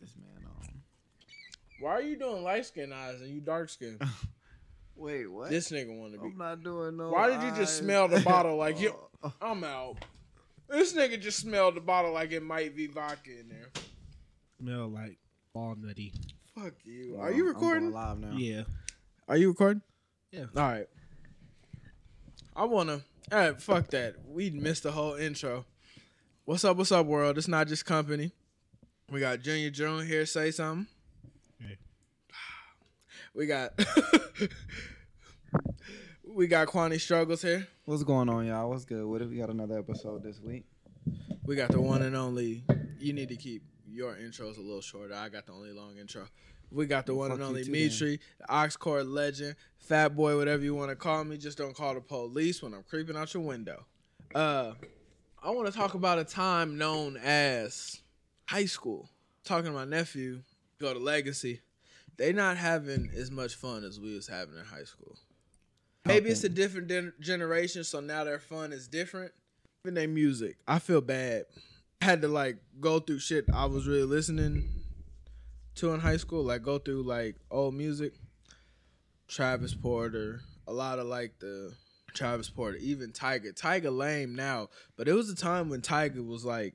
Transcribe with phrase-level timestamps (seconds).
[0.00, 0.82] this man on.
[1.80, 3.98] Why are you doing light skin eyes and you dark skin?
[4.96, 5.48] Wait, what?
[5.50, 6.26] this nigga want to be.
[6.26, 7.10] I'm not doing no.
[7.10, 7.76] Why did you just eyes.
[7.78, 8.94] smell the bottle like you?
[9.22, 9.96] Oh, I'm out.
[10.66, 13.68] This nigga just smelled the bottle like it might be vodka in there.
[14.58, 15.18] Smell like
[15.54, 16.14] walnutty.
[16.54, 17.12] Fuck you.
[17.16, 17.92] well, Are you I'm recording?
[17.92, 18.32] live now?
[18.34, 18.62] Yeah.
[19.28, 19.82] Are you recording?
[20.32, 20.44] Yeah.
[20.56, 20.86] All right.
[22.56, 23.02] I wanna.
[23.30, 23.60] All right.
[23.60, 24.14] Fuck that.
[24.26, 25.66] We missed the whole intro.
[26.46, 26.78] What's up?
[26.78, 27.36] What's up, world?
[27.36, 28.32] It's not just company.
[29.10, 30.24] We got Junior June here.
[30.24, 30.86] Say something.
[31.60, 31.78] Hey.
[33.34, 33.72] We got.
[36.24, 37.66] we got Kwani struggles here.
[37.86, 38.70] What's going on, y'all?
[38.70, 39.04] What's good?
[39.04, 40.64] What if we got another episode this week?
[41.44, 42.62] We got the one and only.
[43.00, 45.14] You need to keep your intros a little shorter.
[45.14, 46.26] I got the only long intro.
[46.70, 50.36] We got the one Fuck and only too, Mitri, the Ox Court legend, Fat Boy,
[50.36, 51.36] whatever you want to call me.
[51.36, 53.86] Just don't call the police when I'm creeping out your window.
[54.32, 54.74] Uh,
[55.42, 58.02] I want to talk about a time known as
[58.50, 59.08] high school.
[59.44, 60.42] Talking to my nephew,
[60.80, 61.60] go to Legacy.
[62.16, 65.16] They not having as much fun as we was having in high school.
[66.04, 66.32] Maybe Okay.
[66.32, 69.32] it's a different gen- generation, so now their fun is different.
[69.84, 71.44] Even their music, I feel bad.
[72.02, 74.68] I had to like go through shit I was really listening
[75.76, 78.14] to in high school, like go through like old music,
[79.28, 81.72] Travis Porter, a lot of like the
[82.14, 83.54] Travis Porter, even Tyga.
[83.54, 86.74] Tyga lame now, but it was a time when Tyga was like,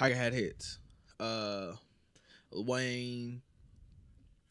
[0.00, 0.12] shit.
[0.12, 0.78] Tyga had hits.
[1.18, 1.72] Uh,
[2.52, 3.42] Wayne,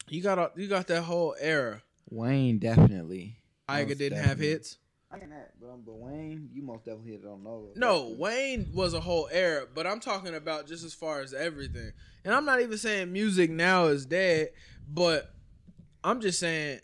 [0.08, 1.82] you got a- you got that whole era.
[2.10, 3.36] Wayne definitely.
[3.68, 4.78] Tyga Most didn't have hits.
[5.12, 7.70] I can that, but, um, but Wayne, you most definitely hit it on those.
[7.74, 11.92] No, Wayne was a whole era, but I'm talking about just as far as everything.
[12.24, 14.50] And I'm not even saying music now is dead,
[14.88, 15.34] but
[16.04, 16.80] I'm just saying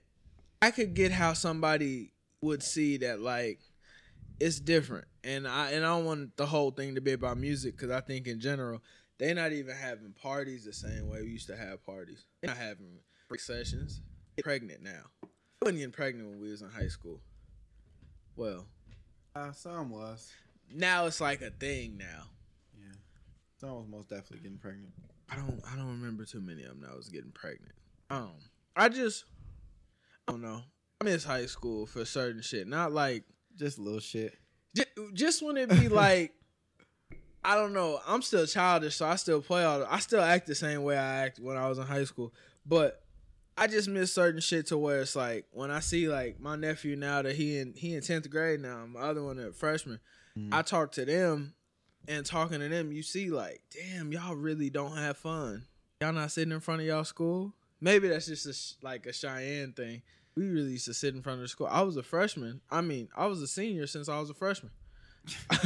[0.60, 3.60] I could get how somebody would see that like
[4.40, 5.06] it's different.
[5.24, 8.00] And I and I don't want the whole thing to be about music because I
[8.00, 8.82] think in general
[9.18, 12.24] they're not even having parties the same way we used to have parties.
[12.40, 12.98] They're not having
[13.38, 14.02] sessions.
[14.36, 15.02] They're pregnant now.
[15.24, 15.28] I
[15.62, 17.20] wasn't getting pregnant when we was in high school.
[18.36, 18.66] Well,
[19.34, 20.32] Uh, some was.
[20.70, 22.24] now it's like a thing now.
[22.78, 22.94] Yeah.
[23.58, 24.92] Some was most definitely getting pregnant.
[25.28, 27.72] I don't I don't remember too many of them that was getting pregnant.
[28.10, 28.34] Um,
[28.76, 29.24] I just
[30.28, 30.62] I don't know.
[31.00, 32.66] I miss high school for certain shit.
[32.68, 33.24] Not like
[33.56, 34.34] Just little shit.
[34.74, 36.32] just, just when it be like
[37.44, 38.00] I don't know.
[38.06, 39.78] I'm still childish, so I still play all.
[39.78, 42.34] The, I still act the same way I act when I was in high school,
[42.66, 43.04] but
[43.56, 46.96] I just miss certain shit to where it's like when I see like my nephew
[46.96, 50.00] now that he in he in tenth grade now, my other one a freshman.
[50.36, 50.48] Mhm.
[50.52, 51.54] I talk to them,
[52.08, 55.66] and talking to them, you see like, damn, y'all really don't have fun.
[56.00, 57.54] Y'all not sitting in front of y'all school.
[57.80, 60.02] Maybe that's just a, like a Cheyenne thing.
[60.36, 61.66] We really used to sit in front of the school.
[61.70, 62.60] I was a freshman.
[62.70, 64.70] I mean, I was a senior since I was a freshman.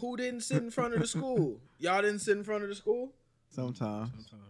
[0.00, 1.58] Who didn't sit in front of the school?
[1.78, 3.12] Y'all didn't sit in front of the school.
[3.50, 4.10] Sometimes.
[4.10, 4.40] Sometimes.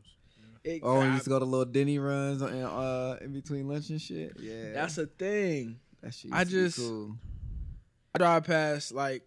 [0.65, 3.69] It- Oh, we I- used to go to little Denny runs and uh in between
[3.69, 4.33] lunch and shit.
[4.41, 5.79] Yeah, that's a thing.
[6.01, 6.33] that shit.
[6.33, 7.17] I used to be just- cool.
[8.15, 9.23] I drive past like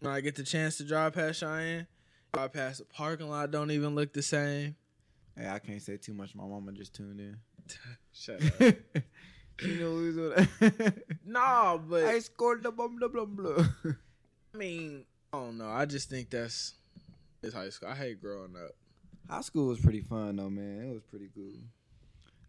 [0.00, 1.86] when I get the chance to drive past Cheyenne.
[2.32, 3.50] Drive past the parking lot.
[3.50, 4.74] Don't even look the same.
[5.36, 6.34] Hey, I can't say too much.
[6.34, 7.36] My mama just tuned in.
[8.12, 8.76] Shut up.
[9.62, 10.48] we was on.
[11.26, 13.74] no, but I scored the bum the blum blum.
[14.54, 15.68] I mean, I don't know.
[15.68, 16.74] I just think that's
[17.42, 17.88] it's high school.
[17.88, 18.72] I hate growing up.
[19.28, 20.88] High school was pretty fun though, man.
[20.90, 21.52] It was pretty cool.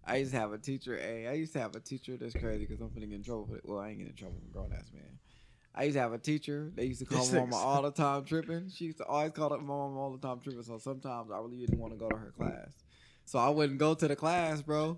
[0.06, 0.98] I used to have a teacher.
[0.98, 2.18] Hey, I used to have a teacher.
[2.18, 3.48] That's crazy because I'm finna get in trouble.
[3.48, 3.62] For it.
[3.66, 4.38] Well, I ain't getting in trouble.
[4.44, 5.20] I'm grown ass man.
[5.74, 6.72] I used to have a teacher.
[6.76, 8.70] They used to call my mama all the time tripping.
[8.70, 10.64] She used to always call up my mama all the time tripping.
[10.64, 12.74] So sometimes I really didn't want to go to her class.
[13.26, 14.98] So I wouldn't go to the class, bro.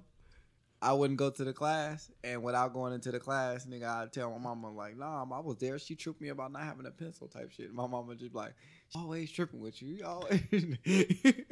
[0.83, 4.29] I wouldn't go to the class, and without going into the class, nigga, I'd tell
[4.31, 5.79] my mama like, "Nah, I was there.
[5.79, 8.53] She tripped me about not having a pencil, type shit." My mama just be like,
[8.89, 9.95] "She always tripping with you.
[9.95, 10.41] You always."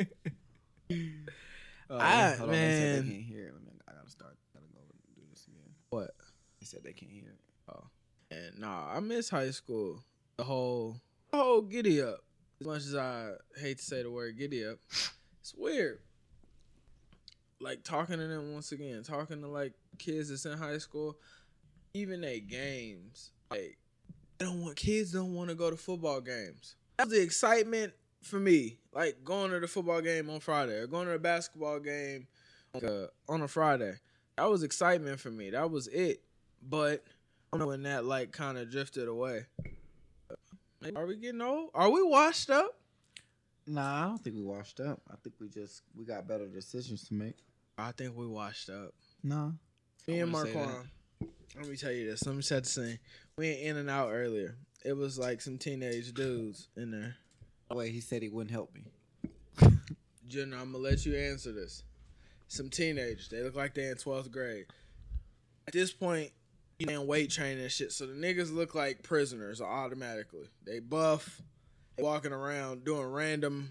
[1.90, 3.06] Oh, I- hold on, they said man.
[3.06, 3.52] they can't hear.
[3.54, 4.38] Let me- I gotta start.
[4.54, 5.74] Gotta go and do this again.
[5.90, 6.12] What?
[6.60, 7.36] They said they can't hear.
[7.70, 7.84] Oh.
[8.32, 10.02] And nah, I miss high school.
[10.38, 12.24] The whole, the whole giddy up.
[12.62, 14.78] As much as I hate to say the word giddy up,
[15.42, 16.00] it's weird.
[17.62, 21.18] Like talking to them once again, talking to like kids that's in high school,
[21.94, 23.32] even at games.
[23.50, 23.78] Like
[24.38, 26.76] they don't want kids don't want to go to football games.
[26.98, 28.78] That was the excitement for me.
[28.94, 32.28] Like going to the football game on Friday or going to the basketball game
[32.74, 33.94] like, uh, on a Friday.
[34.38, 35.52] That was excitement for me.
[35.52, 36.22] That was it.
[36.68, 37.04] But
[37.52, 39.46] when that like kind of drifted away.
[40.96, 41.70] Are we getting old?
[41.76, 42.78] Are we washed up?
[43.68, 45.00] Nah, I don't think we washed up.
[45.12, 47.38] I think we just we got better decisions to make.
[47.78, 48.94] I think we washed up.
[49.24, 49.52] Nah.
[50.08, 50.90] Me and wouldn't Marquand.
[51.58, 52.26] Let me tell you this.
[52.26, 53.00] Let me set the scene.
[53.38, 54.56] We went in and out earlier.
[54.84, 57.16] It was like some teenage dudes in there.
[57.72, 58.84] Wait, he said he wouldn't help me.
[60.28, 61.84] Jenna, I'm gonna let you answer this.
[62.48, 64.66] Some teenagers, they look like they're in twelfth grade.
[65.68, 66.32] At this point,
[66.80, 70.48] you in weight training and shit, so the niggas look like prisoners automatically.
[70.66, 71.42] They buff,
[71.96, 73.70] they walking around doing random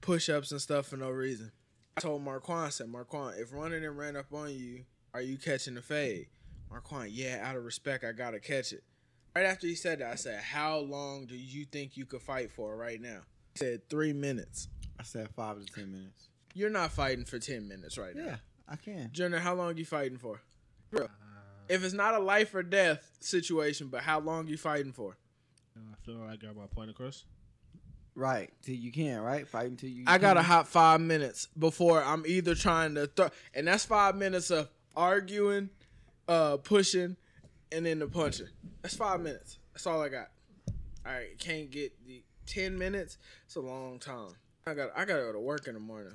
[0.00, 1.50] push ups and stuff for no reason.
[1.96, 4.84] I told Marquand, I said, Marquand, if running and ran up on you,
[5.14, 6.26] are you catching the fade?
[6.70, 8.84] Marquand, yeah, out of respect, I gotta catch it.
[9.34, 12.50] Right after he said that, I said, How long do you think you could fight
[12.50, 13.20] for right now?
[13.54, 14.68] He said, Three minutes.
[15.00, 16.28] I said five to ten minutes.
[16.54, 18.24] You're not fighting for 10 minutes right now.
[18.24, 19.10] Yeah, I can.
[19.12, 20.40] Jenner, how long you fighting for?
[20.90, 21.08] Bro, Uh,
[21.68, 25.16] if it's not a life or death situation, but how long you fighting for?
[25.76, 27.24] I feel like I got my point across.
[28.16, 29.20] Right, till you can.
[29.20, 30.04] Right, fight until you.
[30.06, 30.48] I got a can.
[30.48, 35.68] hot five minutes before I'm either trying to throw, and that's five minutes of arguing,
[36.26, 37.16] uh, pushing,
[37.70, 38.48] and then the punching.
[38.80, 39.58] That's five minutes.
[39.74, 40.30] That's all I got.
[41.04, 43.18] All right, can't get the ten minutes.
[43.44, 44.30] It's a long time.
[44.66, 46.14] I got I gotta go to work in the morning.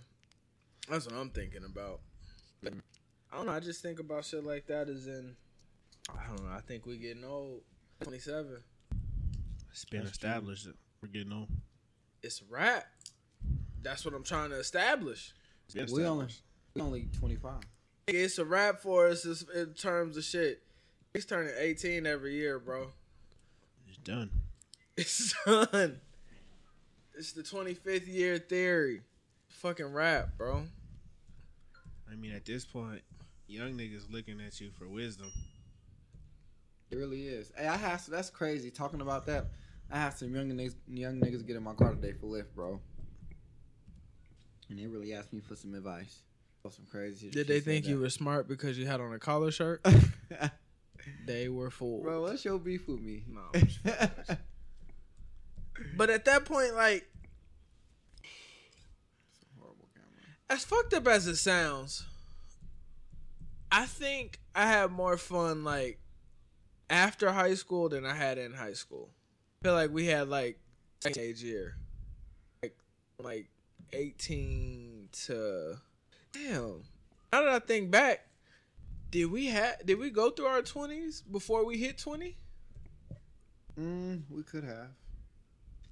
[0.89, 1.99] That's what I'm thinking about.
[2.65, 3.51] I don't know.
[3.51, 4.89] I just think about shit like that.
[4.89, 5.35] As in,
[6.09, 6.51] I don't know.
[6.51, 7.61] I think we getting old.
[8.01, 8.57] Twenty seven.
[9.71, 10.29] It's been That's true.
[10.29, 11.47] established that we're getting on.
[12.23, 12.85] It's a wrap.
[13.81, 15.33] That's what I'm trying to establish.
[15.73, 16.27] It's We only
[16.75, 17.61] we only twenty five.
[18.07, 20.61] It's a wrap for us in terms of shit.
[21.13, 22.87] He's turning 18 every year, bro.
[23.87, 24.29] It's done.
[24.97, 25.99] It's done.
[27.13, 29.01] It's the 25th year theory.
[29.49, 30.63] Fucking rap, bro.
[32.11, 33.01] I mean, at this point,
[33.47, 35.31] young niggas looking at you for wisdom.
[36.89, 37.51] It really is.
[37.55, 38.71] Hey, I have that's crazy.
[38.71, 39.47] Talking about that,
[39.91, 42.79] I have some young niggas, young niggas get in my car today for Lyft, bro.
[44.69, 46.21] And they really asked me for some advice.
[46.69, 47.29] Some crazy.
[47.31, 49.85] Did they think you were smart because you had on a collar shirt?
[51.25, 52.03] They were fooled.
[52.03, 53.23] bro, what's your beef with me?
[53.27, 53.41] No.
[55.97, 57.09] But at that point, like,
[59.59, 60.35] Horrible camera.
[60.47, 62.05] as fucked up as it sounds,
[63.71, 65.99] I think I had more fun like
[66.87, 69.09] after high school than I had in high school.
[69.61, 70.57] I feel like we had like
[71.01, 71.75] teenage year,
[72.63, 72.75] like
[73.19, 73.47] like
[73.93, 75.77] eighteen to
[76.33, 76.83] damn.
[77.31, 78.25] Now that I think back,
[79.11, 82.37] did we have did we go through our twenties before we hit twenty?
[83.79, 84.87] Mm, we could have.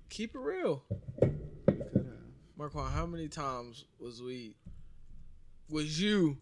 [0.10, 0.84] Keep it real,
[1.22, 2.58] We could have.
[2.58, 2.92] Marquand.
[2.92, 4.56] How many times was we?
[5.70, 6.38] Was you,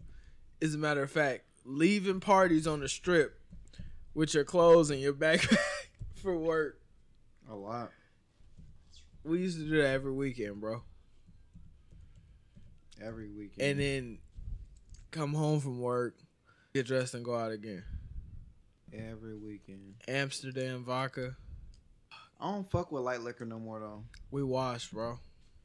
[0.62, 3.38] as a matter of fact, leaving parties on the strip
[4.14, 5.58] with your clothes and your backpack
[6.16, 6.77] for work?
[7.50, 7.92] A lot.
[9.24, 10.82] We used to do that every weekend, bro.
[13.02, 13.62] Every weekend.
[13.70, 14.18] And then
[15.12, 16.16] come home from work,
[16.74, 17.84] get dressed, and go out again.
[18.94, 19.96] Every weekend.
[20.08, 21.36] Amsterdam vodka.
[22.40, 24.04] I don't fuck with light liquor no more though.
[24.32, 25.20] We washed, bro.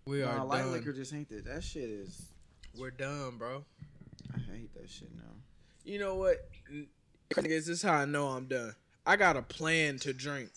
[0.07, 0.73] We Nah, are light done.
[0.73, 1.45] liquor just ain't that.
[1.45, 2.23] That shit is.
[2.79, 3.65] We're done, bro.
[4.35, 5.23] I hate that shit now.
[5.85, 6.37] You know what?
[7.35, 8.75] Niggas, This is how I know I'm done.
[9.07, 10.51] I got a plan to drink.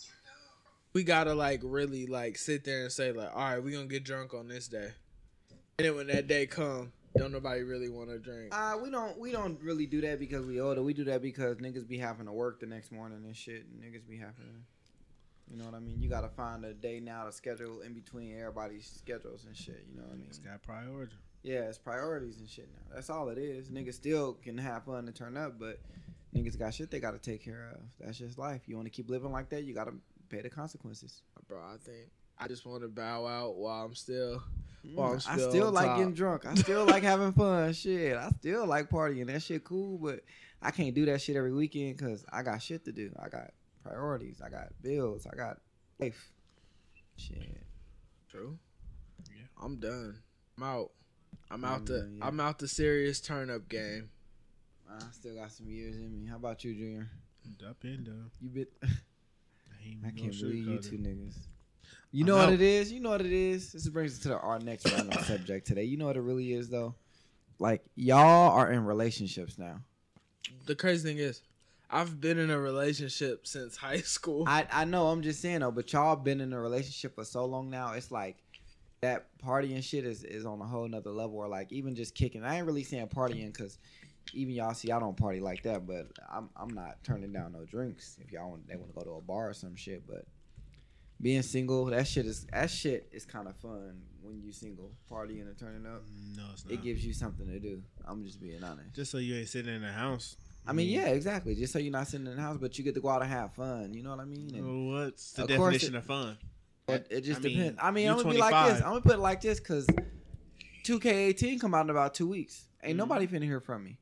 [0.96, 4.06] We gotta like really like sit there and say like, all right, we gonna get
[4.06, 4.92] drunk on this day.
[5.78, 8.56] And then when that day come, don't nobody really want to drink.
[8.56, 10.82] Uh, we don't we don't really do that because we older.
[10.82, 13.66] We do that because niggas be having to work the next morning and shit.
[13.66, 16.02] And niggas be having to, you know what I mean.
[16.02, 19.86] You gotta find a day now to schedule in between everybody's schedules and shit.
[19.92, 20.28] You know what I mean?
[20.30, 21.16] It's got priority.
[21.44, 22.96] Yeah, it's priorities and shit now.
[22.96, 23.68] That's all it is.
[23.68, 25.82] Niggas still can have fun and turn up, but
[26.34, 27.82] niggas got shit they gotta take care of.
[28.00, 28.62] That's just life.
[28.66, 29.92] You want to keep living like that, you gotta
[30.30, 31.22] pay the consequences.
[31.48, 34.42] Bro, I think I just want to bow out while I'm still.
[34.94, 35.98] Well, I'm Mm, I still still like top.
[35.98, 36.46] getting drunk.
[36.46, 37.74] I still like having fun.
[37.74, 39.26] Shit, I still like partying.
[39.28, 40.22] That shit cool, but
[40.62, 43.12] I can't do that shit every weekend because I got shit to do.
[43.20, 43.52] I got
[43.84, 44.42] priorities.
[44.46, 45.26] I got bills.
[45.32, 45.58] I got
[46.00, 46.32] life.
[47.18, 47.64] Shit.
[48.30, 48.58] True.
[49.30, 49.46] Yeah.
[49.64, 50.20] I'm done.
[50.58, 50.92] I'm out.
[51.50, 52.12] I'm I'm out the.
[52.18, 52.26] yeah.
[52.28, 54.10] I'm out the serious turn up game.
[54.90, 56.28] I still got some years in me.
[56.30, 57.10] How about you, Junior?
[57.68, 58.32] Up and down.
[58.40, 58.74] You bit.
[59.86, 61.36] I, ain't I no can't believe you two niggas.
[62.12, 62.92] You know what it is.
[62.92, 63.74] You know what it is.
[63.74, 65.84] This brings us to the, our next random subject today.
[65.84, 66.96] You know what it really is though.
[67.60, 69.82] Like y'all are in relationships now.
[70.66, 71.42] The crazy thing is,
[71.90, 74.46] I've been in a relationship since high school.
[74.48, 75.08] I I know.
[75.08, 75.72] I'm just saying though.
[75.72, 77.94] But y'all been in a relationship for so long now.
[77.94, 78.38] It's like
[79.02, 81.38] that partying shit is is on a whole nother level.
[81.38, 82.44] Or like even just kicking.
[82.44, 83.78] I ain't really saying partying because
[84.34, 85.86] even y'all see I don't party like that.
[85.88, 89.02] But I'm I'm not turning down no drinks if y'all want, they want to go
[89.04, 90.06] to a bar or some shit.
[90.08, 90.26] But
[91.22, 95.42] being single, that shit is that shit is kind of fun when you single partying
[95.48, 96.04] and turning up.
[96.36, 96.74] No, it's not.
[96.74, 97.82] It gives you something to do.
[98.06, 98.94] I'm just being honest.
[98.94, 100.36] Just so you ain't sitting in the house.
[100.68, 101.54] I mean, yeah, exactly.
[101.54, 103.30] Just so you're not sitting in the house, but you get to go out and
[103.32, 103.94] have fun.
[103.94, 104.52] You know what I mean?
[104.56, 106.38] And what's the Of course definition it- of fun?
[106.88, 107.80] It, it just I mean, depends.
[107.82, 108.82] I mean, I'm gonna be like this.
[108.82, 109.88] I'm gonna put it like this because
[110.84, 112.66] 2K18 come out in about two weeks.
[112.84, 112.98] Ain't Mhm.
[112.98, 113.98] nobody finna hear from me.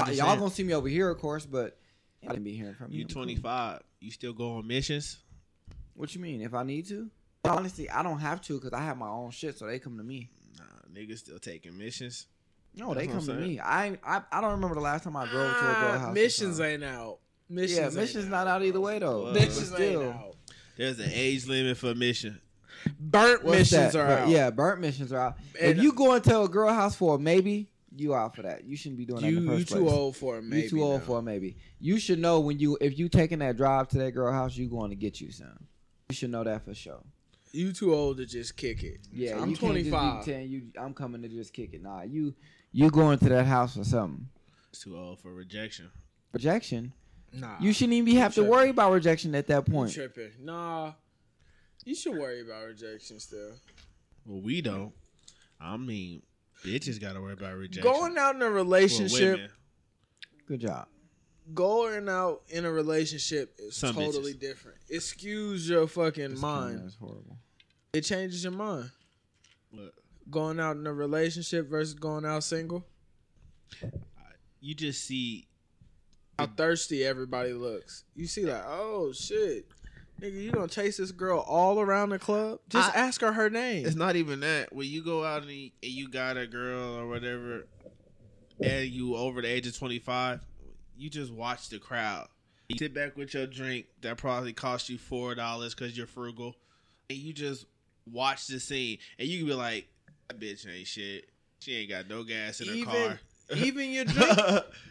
[0.00, 0.38] I'm Y'all saying.
[0.38, 1.78] gonna see me over here, of course, but
[2.24, 2.98] I didn't be hearing from you.
[3.00, 3.22] You I'm cool.
[3.24, 3.80] 25.
[4.00, 5.18] You still go on missions?
[5.94, 6.40] What you mean?
[6.40, 7.10] If I need to?
[7.44, 10.04] Honestly, I don't have to because I have my own shit, so they come to
[10.04, 10.30] me.
[10.58, 10.64] Nah,
[11.00, 12.26] niggas still taking missions.
[12.74, 13.60] No, That's they come to me.
[13.60, 16.14] I, I I don't remember the last time I drove to a girl Ah, house.
[16.14, 17.18] missions ain't out.
[17.50, 18.30] Missions yeah, ain't missions out.
[18.30, 19.24] not out either way though.
[19.24, 20.36] Well, but Missions ain't out.
[20.78, 22.40] There's an age limit for mission.
[22.98, 23.96] Burnt What's missions that?
[23.96, 24.28] are But, out.
[24.30, 25.36] Yeah, burnt missions are out.
[25.60, 28.64] And if you go into a girl house for a maybe, you out for that.
[28.64, 29.94] You shouldn't be doing that you in the first you first too place.
[29.94, 30.42] old for it.
[30.42, 31.06] Maybe you too old now.
[31.06, 31.56] for a maybe.
[31.80, 34.68] You should know when you if you taking that drive to that girl house, you
[34.68, 35.66] going to get you some.
[36.08, 37.02] You should know that for sure.
[37.52, 39.00] You too old to just kick it.
[39.12, 40.24] Yeah, I'm you can't just be 25.
[40.24, 41.82] telling you I'm coming to just kick it.
[41.82, 42.34] Nah, you
[42.72, 44.26] you going to that house for something.
[44.70, 45.90] It's too old for rejection.
[46.32, 46.92] Rejection.
[47.34, 49.92] Nah, You shouldn't even be have to worry about rejection at that you point.
[49.92, 50.30] tripping.
[50.40, 50.92] Nah,
[51.84, 53.52] you should worry about rejection still.
[54.26, 54.92] Well, we don't.
[55.60, 56.22] I mean,
[56.64, 57.82] bitches got to worry about rejection.
[57.90, 59.50] Going out in a relationship, women.
[60.46, 60.86] Good job.
[61.54, 64.40] going out in a relationship is Some totally bitches.
[64.40, 64.78] different.
[64.88, 66.74] It skews your fucking This mind.
[66.76, 67.36] camera is horrible.
[67.92, 68.90] It changes your mind.
[69.72, 69.94] Look,
[70.30, 72.86] Going out in a relationship versus going out single.
[74.60, 75.46] you just see
[76.38, 78.04] How thirsty everybody looks.
[78.14, 79.66] You see like, oh shit.
[80.22, 82.60] Nigga, you gonna chase this girl all around the club?
[82.68, 83.84] Just I- ask her her name.
[83.84, 84.72] It's not even that.
[84.72, 87.66] When you go out and you, got a girl or whatever,
[88.62, 90.40] and you over the age of twenty five,
[90.96, 92.28] you just watch the crowd.
[92.68, 96.54] You sit back with your drink that probably cost you four dollars because you're frugal,
[97.10, 97.66] and you just
[98.10, 99.88] watch the scene, and you can be like,
[100.28, 101.28] "That bitch ain't shit.
[101.58, 103.20] She ain't got no gas in her Even- car."
[103.56, 104.38] even your drink,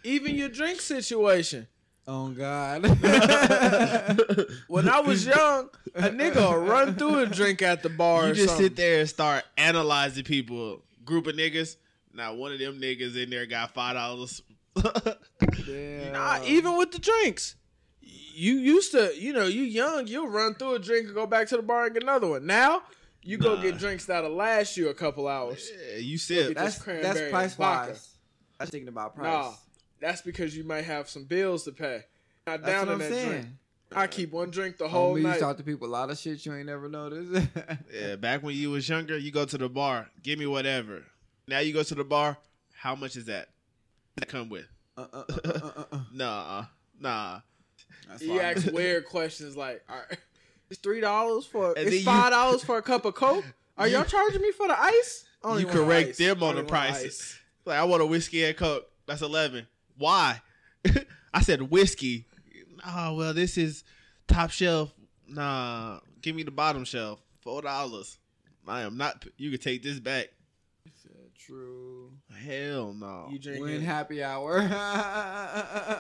[0.04, 1.68] even your drink situation.
[2.08, 2.84] Oh God.
[4.68, 8.26] When I was young, a nigga would run through a drink at the bar.
[8.26, 8.66] you or just something.
[8.68, 10.82] sit there and start analyzing people.
[11.06, 11.76] Group of niggas.
[12.14, 14.42] Now one of them niggas in there got five dollars.
[15.66, 16.14] Damn.
[16.14, 17.56] Nah, even with the drinks.
[18.02, 21.48] You used to, you know, you young, you'll run through a drink and go back
[21.50, 22.46] to the bar and get another one.
[22.46, 22.84] Now,
[23.22, 23.62] you go Nah.
[23.62, 25.70] get drinks that'll last you a couple hours.
[25.92, 26.56] Yeah, you sip.
[26.56, 27.92] That's that's price vodka.
[27.92, 28.10] wise.
[28.58, 29.26] That's thinking about price.
[29.28, 29.52] Nah,
[30.02, 32.04] that's because you might have some bills to pay.
[32.48, 33.30] Not That's down what in I'm that saying.
[33.30, 33.46] drink.
[33.94, 35.40] I keep one drink the whole Homie, you night.
[35.40, 37.48] talk to people a lot of shit you ain't never noticed.
[37.94, 41.04] Yeah, back when you was younger, you go to the bar, give me whatever.
[41.48, 42.38] Now you go to the bar,
[42.74, 43.50] how much is that?
[44.16, 44.66] That come with?
[44.98, 46.00] Uh, uh, uh, uh, uh, uh.
[46.14, 46.66] Nah,
[47.00, 47.40] nah.
[48.08, 48.40] That's He fine.
[48.40, 50.18] asks weird questions like, all right,
[50.70, 53.44] it's three dollars for, And it's five dollars for a cup of Coke.
[53.78, 55.26] Are You- y'all charging me for the ice?
[55.44, 56.18] Only You want correct ice.
[56.18, 57.06] them on Only the prices.
[57.06, 57.40] ice.
[57.66, 58.88] Like I want a whiskey and coke.
[59.06, 59.68] That's eleven.
[59.98, 60.42] Why?
[61.34, 62.26] I said whiskey.
[62.86, 63.84] Oh well, this is
[64.28, 64.94] top shelf.
[65.28, 67.20] Nah, give me the bottom shelf.
[67.42, 68.18] Four dollars.
[68.68, 69.26] I am not.
[69.38, 70.30] You can take this back.
[71.38, 72.12] True.
[72.46, 73.28] Hell no.
[73.32, 74.60] You drink Win happy hour.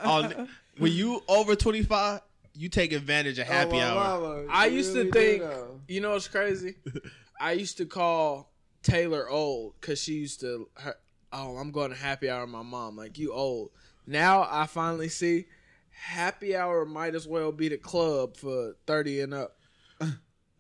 [0.04, 2.22] Oh, On when you over twenty five,
[2.54, 4.20] you take advantage of happy Oh, my hour.
[4.20, 4.46] mama.
[4.52, 5.80] I You used to really do, think- though.
[5.88, 6.76] You know what's crazy?
[7.42, 8.52] I used to call
[8.84, 10.70] Taylor old because she used to.
[10.76, 10.96] Her,
[11.34, 12.96] oh, I'm going to happy hour with my mom.
[12.96, 13.72] Like you old.
[14.08, 15.46] Now I finally see
[15.92, 19.58] happy hour might as well be the club for 30 and up.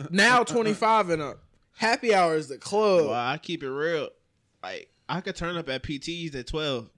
[0.09, 1.43] Now 25 and up.
[1.73, 3.05] Happy hour is the club.
[3.05, 4.09] Well, I keep it real.
[4.63, 6.89] Like I could turn up at PTs at twelve,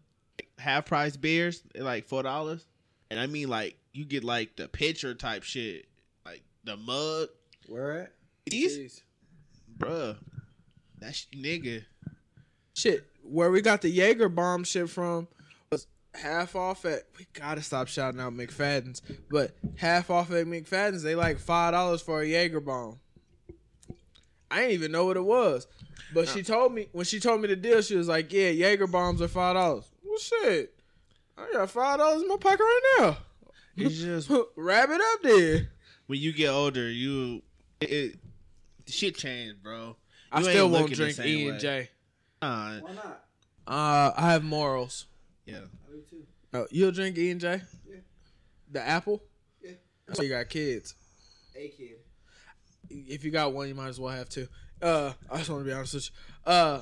[0.57, 2.65] half price beers at like four dollars,
[3.09, 5.85] and I mean like you get like the pitcher type shit,
[6.25, 7.29] like the mug.
[7.67, 8.11] Where at?
[8.45, 9.01] These, Jeez.
[9.77, 10.17] bruh,
[10.99, 11.85] that's nigga.
[12.73, 15.27] Shit, where we got the Jaeger bomb shit from
[15.71, 17.03] was half off at.
[17.17, 22.01] We gotta stop shouting out McFadden's, but half off at McFadden's, they like five dollars
[22.01, 22.99] for a Jaeger bomb.
[24.51, 25.65] I didn't even know what it was,
[26.13, 28.87] but she told me when she told me the deal, she was like, "Yeah, Jaeger
[28.87, 30.75] bombs are five dollars." Well, shit,
[31.37, 33.17] I got five dollars in my pocket right now.
[33.75, 35.69] It's just Wrap it up there.
[36.05, 37.41] when you get older, you
[37.81, 38.15] it, it
[38.85, 39.95] shit changed, bro.
[40.31, 41.89] I still won't drink E and J.
[42.43, 43.23] Nah, Why not?
[43.65, 45.05] Uh, I have morals.
[45.45, 45.59] yeah.
[45.87, 46.23] I do too.
[46.53, 47.61] Oh, you'll drink E and J?
[47.87, 47.95] Yeah.
[48.71, 49.23] The apple?
[49.63, 49.71] Yeah.
[50.13, 50.95] So you got kids.
[51.55, 51.95] A kid.
[52.89, 54.47] If you got one, you might as well have two.
[54.81, 56.09] Uh, I just want to be honest with
[56.45, 56.51] you.
[56.51, 56.81] Uh,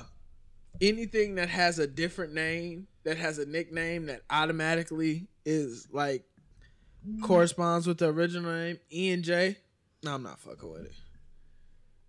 [0.81, 6.23] anything that has a different name, that has a nickname that automatically is like
[7.21, 9.57] corresponds with the original name, E and J.
[10.03, 10.93] No, I'm not fucking with it.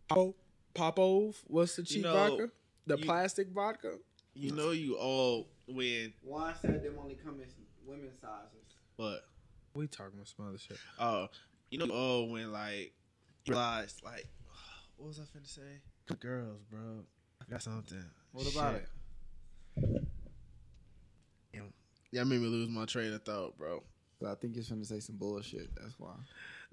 [0.09, 0.35] Popo,
[0.73, 2.51] Popov, what's the cheap know, vodka?
[2.87, 3.99] The you- plastic vodka.
[4.35, 7.47] You know you all when Juan said them only come in
[7.87, 8.77] women's sizes.
[8.97, 9.25] But
[9.75, 10.79] We talking about some other shit.
[10.99, 11.29] Oh,
[11.71, 12.93] you know you all when like
[13.45, 14.27] you realize like
[14.97, 16.17] what was I finna say?
[16.21, 17.05] Girls, bro.
[17.41, 18.03] I got something.
[18.33, 18.89] What about Shit.
[19.85, 20.03] it?
[22.13, 23.83] That made me lose my train of thought, bro.
[24.21, 25.75] But I think you're trying to say some bullshit.
[25.75, 26.13] That's why.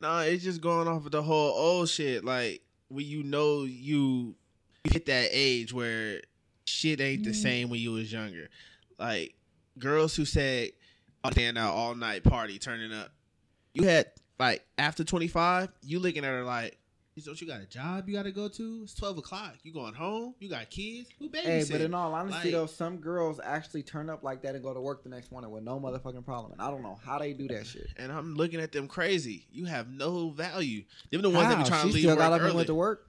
[0.01, 2.25] Nah, it's just going off of the whole old shit.
[2.25, 4.36] Like when you know you
[4.83, 6.21] you hit that age where
[6.65, 7.41] shit ain't the mm-hmm.
[7.41, 8.50] same when you was younger.
[8.98, 9.36] Like
[9.77, 10.71] girls who said
[11.24, 13.12] "I'll stand out all night party turning up.
[13.74, 14.07] You had
[14.39, 16.77] like after twenty five, you looking at her like,
[17.25, 18.81] don't you got a job you got to go to?
[18.83, 19.55] It's twelve o'clock.
[19.63, 20.36] You going home?
[20.39, 21.09] You got kids?
[21.19, 21.43] Who babysitting?
[21.43, 24.63] Hey, but in all honesty, Like- though, some girls actually turn up like that and
[24.63, 26.53] go to work the next morning with no motherfucking problem.
[26.53, 27.88] And I don't know how they do that shit.
[27.98, 29.45] and I'm looking at them crazy.
[29.51, 30.83] You have no value.
[31.12, 31.63] Them the ones that How?
[31.63, 32.55] be trying she to leave still work got up and early.
[32.55, 33.09] went to work.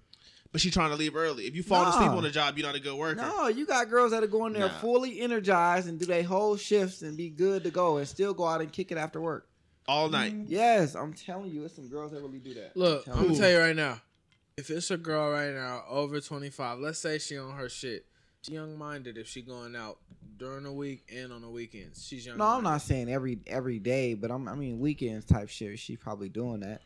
[0.53, 1.45] But she trying to leave early.
[1.47, 3.21] If you fall asleep on the job, you're not a good worker.
[3.23, 4.79] No, you got girls that are going there Nah.
[4.81, 8.47] fully energized and do their whole shifts and be good to go and still go
[8.47, 9.47] out and kick it after work.
[9.87, 10.35] All night.
[10.47, 12.77] Yes, I'm telling you, it's some girls that really do that.
[12.77, 14.01] Look, I'm I'm gonna tell you right now.
[14.57, 18.07] If it's a girl right now over 25, let's say she on her shit.
[18.43, 19.99] She young minded if she going out
[20.37, 22.05] during the week and on the weekends.
[22.07, 22.39] She's young.
[22.39, 25.79] No, I'm not saying every every day, but I'm I mean weekends type shit.
[25.79, 26.83] She probably doing that,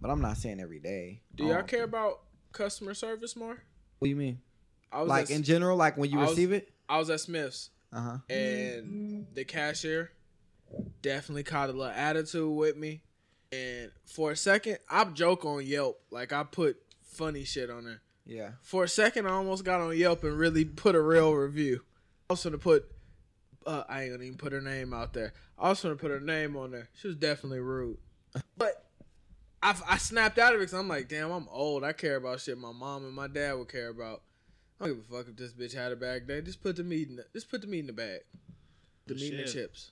[0.00, 1.22] but I'm not saying every day.
[1.34, 2.20] Do y'all Um, care about
[2.52, 3.58] customer service more?
[3.98, 4.40] What do you mean?
[4.92, 6.70] I was Like at, in general, like when you I was- receive it.
[6.88, 8.18] I was at Smith's Uh huh.
[8.28, 10.10] and the cashier
[11.02, 13.02] definitely caught a little attitude with me.
[13.52, 18.00] And for a second, I joke on Yelp, like I put funny shit on there.
[18.26, 18.50] Yeah.
[18.62, 21.82] For a second, I almost got on Yelp and really put a real review.
[22.28, 22.88] I was gonna put,
[23.66, 25.32] uh, I ain't gonna even put her name out there.
[25.58, 26.88] I was gonna put her name on there.
[26.94, 27.98] She was definitely rude,
[28.56, 28.89] but
[29.62, 31.84] I, I snapped out of it because I'm like, damn, I'm old.
[31.84, 34.22] I care about shit my mom and my dad would care about.
[34.80, 36.40] I don't give a fuck if this bitch had a bag day.
[36.40, 38.20] Just put the meat in the, just put the meat in the bag.
[39.06, 39.90] The meat and the chips.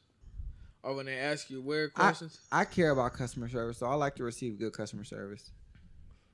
[0.83, 2.41] Or when they ask you weird I, questions.
[2.51, 5.51] I care about customer service, so I like to receive good customer service,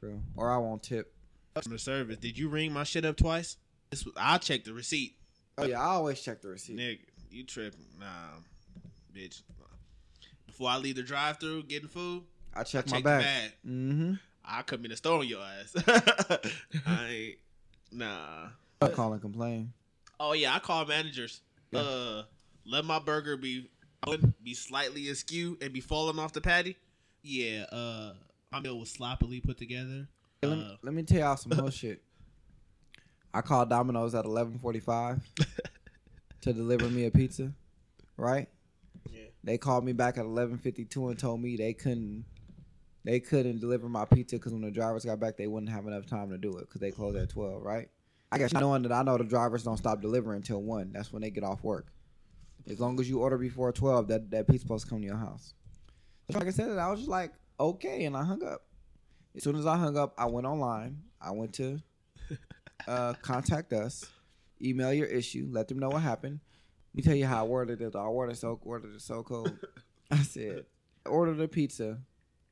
[0.00, 0.20] bro.
[0.36, 1.12] Or I won't tip.
[1.54, 2.18] Customer service.
[2.18, 3.56] Did you ring my shit up twice?
[3.90, 5.16] This was, I check the receipt.
[5.58, 6.76] Oh yeah, I always check the receipt.
[6.76, 6.98] Nigga,
[7.30, 7.86] you tripping.
[7.98, 8.06] Nah,
[9.16, 9.42] bitch.
[10.46, 12.22] Before I leave the drive through getting food,
[12.54, 13.52] I I check check my bag.
[13.66, 14.14] Mm-hmm.
[14.44, 15.74] I come in the store on your ass.
[16.86, 17.38] I ain't.
[17.92, 18.48] Nah.
[18.82, 19.72] I call and complain.
[20.20, 21.40] Oh yeah, I call managers.
[21.70, 21.80] Yeah.
[21.80, 22.22] Uh,
[22.66, 23.70] let my burger be
[24.42, 26.76] be slightly askew and be falling off the patty.
[27.22, 27.64] Yeah.
[27.72, 28.12] Uh,
[28.52, 30.06] my meal was sloppily put together.
[30.42, 32.02] Hey, let, Uh, me, let me tell y'all some more shit.
[33.32, 35.20] I called Domino's at eleven forty five
[36.42, 37.52] to deliver me a pizza,
[38.16, 38.48] right?
[39.10, 39.22] Yeah.
[39.42, 42.26] They called me back at eleven fifty two and told me they couldn't
[43.04, 46.06] they couldn't deliver my pizza because when the drivers got back they wouldn't have enough
[46.06, 47.88] time to do it because they closed at twelve, right?
[48.32, 50.90] I guess knowing that I know the drivers don't stop delivering until one.
[50.92, 51.86] That's when they get off work.
[52.68, 55.16] As long as you order before twelve, that that pizza supposed to come to your
[55.16, 55.54] house.
[56.30, 58.62] So like I said, I was just like, okay, and I hung up.
[59.36, 61.02] As soon as I hung up, I went online.
[61.20, 61.80] I went to
[62.88, 64.04] uh, contact us,
[64.62, 66.40] email your issue, let them know what happened.
[66.92, 67.94] Let me tell you how I worded it.
[67.96, 69.52] I worded so ordered it so cold.
[70.10, 70.64] I said,
[71.04, 71.98] I ordered a pizza.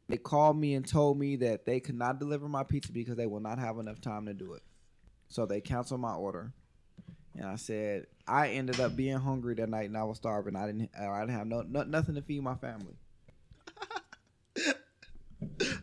[0.08, 3.26] They called me and told me that they could not deliver my pizza because they
[3.26, 4.62] will not have enough time to do it.
[5.28, 6.52] So they canceled my order.
[7.34, 10.54] And I said I ended up being hungry that night and I was starving.
[10.56, 10.90] I didn't.
[10.98, 12.94] I didn't have no, no nothing to feed my family.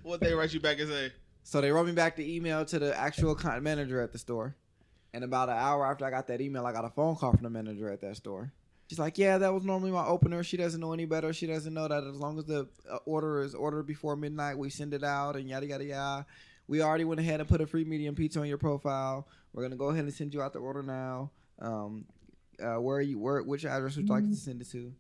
[0.04, 1.12] what they write you back and say?
[1.44, 4.56] So they wrote me back the email to the actual manager at the store.
[5.14, 7.44] And about an hour after I got that email, I got a phone call from
[7.44, 8.54] the manager at that store.
[8.90, 10.44] She's like, "Yeah, that was normally my opener.
[10.44, 11.32] She doesn't know any better.
[11.32, 14.72] She doesn't know that as long as the uh, order is ordered before midnight, we
[14.72, 16.26] send it out and yada yada yada.
[16.68, 19.28] We already went ahead and put a free medium pizza on your profile.
[19.54, 21.30] We're gonna go ahead and send you out the order now.
[21.60, 22.06] Um,
[22.60, 23.20] uh, where are you?
[23.20, 23.44] Where?
[23.44, 24.92] Which address would you like to send it to?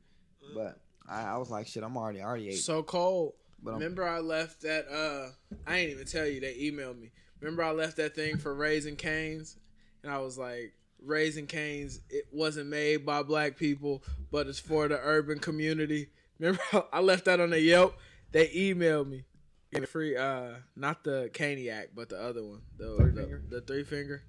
[0.54, 2.58] But I, I was like, shit, I'm already I already ate.
[2.60, 3.34] So cold.
[3.64, 5.32] but I'm, Remember I left that uh
[5.66, 7.12] I ain't even tell you they emailed me.
[7.40, 9.58] Remember I left that thing for Raising Canes
[10.04, 10.74] and I was like
[11.06, 16.10] Raising Canes it wasn't made by black people but it's for the urban community.
[16.40, 16.62] Remember
[16.94, 17.98] I left that on the Yelp.
[18.32, 19.26] They emailed me.
[19.74, 22.62] Get a free uh not the Caniac but the other one.
[22.78, 23.44] The Three the, finger?
[23.50, 24.24] the three finger.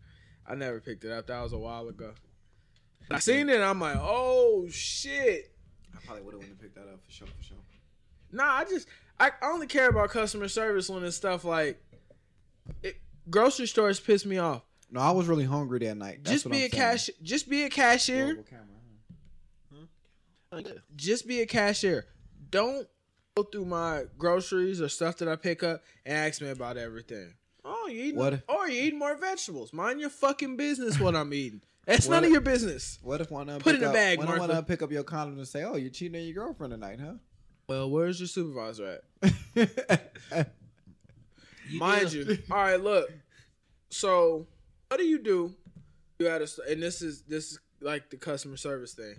[0.46, 1.26] I never picked it up.
[1.28, 2.12] That was a while ago.
[3.11, 5.52] I seen it I'm like, "Oh shit."
[5.94, 7.56] I probably would have went and picked that up for sure, for sure.
[8.33, 8.87] Nah, I just
[9.18, 11.83] I only care about customer service when it's stuff like
[12.83, 12.96] it,
[13.28, 14.62] grocery stores piss me off.
[14.90, 16.24] No, I was really hungry that night.
[16.24, 16.70] That's just be I'm a saying.
[16.70, 18.24] cash just be a cashier.
[18.24, 18.66] Horrible camera,
[20.53, 20.72] huh?
[20.96, 22.07] Just be a cashier.
[22.50, 22.88] Don't
[23.37, 27.35] go through my groceries or stuff that I pick up and ask me about everything.
[27.64, 28.33] Oh, you eating What?
[28.35, 29.72] or oh, you eating more vegetables.
[29.72, 31.61] Mind your fucking business what I'm eating.
[31.87, 32.16] That's What?
[32.16, 32.98] none of your business.
[33.03, 34.53] What if one of them Put it pick in a bag, What if one Martha.
[34.53, 36.98] of them pick up your condom and say, "Oh, you're cheating on your girlfriend tonight,
[37.00, 37.14] huh?"
[37.68, 39.33] Well, where's your supervisor at?
[40.33, 40.44] huh?"
[41.72, 42.38] Mind you.
[42.50, 43.11] All right, look.
[43.90, 44.46] So,
[44.90, 45.55] what do you do
[46.18, 49.14] You had to, and this is this is like the customer service thing.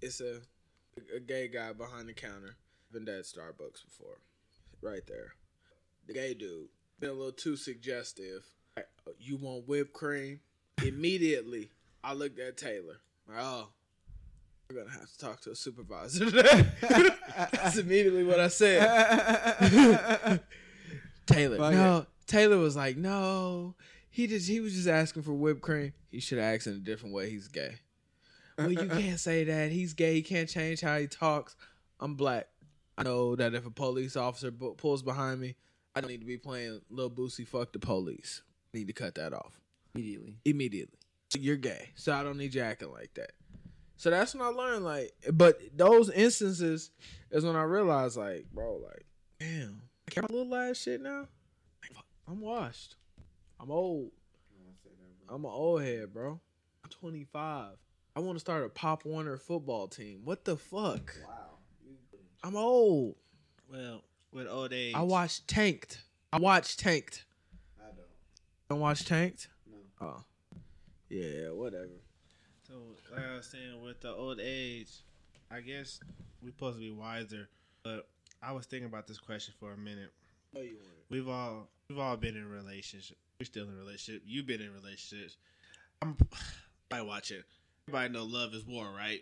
[0.00, 0.40] It's a
[1.14, 2.56] a gay guy behind the counter.
[2.92, 4.18] Been at Starbucks before,
[4.80, 5.34] right there.
[6.06, 6.68] The gay dude
[7.00, 8.44] been a little too suggestive.
[8.76, 8.86] Like,
[9.18, 10.40] You want whipped cream?
[10.84, 11.70] Immediately,
[12.04, 12.96] I looked at Taylor.
[13.36, 13.68] Oh,
[14.68, 16.66] we're gonna have to talk to a supervisor today.
[17.52, 20.40] That's immediately what I said.
[21.26, 21.58] Taylor.
[21.58, 23.74] No, Taylor was like, no.
[24.10, 25.92] He just he was just asking for whipped cream.
[26.10, 27.30] He should have asked in a different way.
[27.30, 27.76] He's gay.
[28.58, 28.98] Well, you uh, uh, uh.
[28.98, 29.70] can't say that.
[29.70, 30.14] He's gay.
[30.14, 31.56] He can't change how he talks.
[32.00, 32.48] I'm black.
[32.98, 35.54] I know that if a police officer bu- pulls behind me,
[35.94, 38.42] I don't need to be playing Lil Boosie fuck the police.
[38.74, 39.60] need to cut that off
[39.94, 40.36] Immediately.
[40.44, 40.98] immediately.
[41.30, 41.90] So you're gay.
[41.94, 43.32] So I don't need you acting like that.
[43.96, 46.90] So that's when I learned like but those instances
[47.30, 49.04] is when I realized like, bro, like,
[49.38, 51.26] damn, I care about little ass shit now.
[52.28, 52.96] I'm washed.
[53.60, 54.10] I'm old.
[55.28, 56.40] I'm an old head, bro.
[56.82, 57.76] I'm 25.
[58.16, 60.22] I want to start a Pop Warner football team.
[60.24, 61.14] What the fuck?
[61.26, 61.58] Wow.
[62.42, 63.16] I'm old.
[63.70, 66.02] Well, with old age, I watched Tanked.
[66.32, 67.26] I watched Tanked.
[67.78, 67.98] I don't.
[68.68, 69.48] Don't watch Tanked?
[69.70, 69.76] No.
[70.00, 70.24] Oh.
[71.10, 72.00] Yeah, whatever.
[72.66, 72.74] So,
[73.12, 74.90] like I was saying, with the old age,
[75.50, 76.00] I guess
[76.42, 77.48] we're supposed to be wiser.
[77.82, 78.08] But
[78.42, 80.10] I was thinking about this question for a minute.
[80.56, 81.04] Oh, you want it?
[81.10, 83.18] We've all we've all been in a relationship.
[83.40, 84.22] We're still in a relationship.
[84.26, 85.38] You've been in relationships.
[86.02, 86.14] I'm
[86.92, 87.44] I watch it.
[87.88, 89.20] Everybody know love is war, right?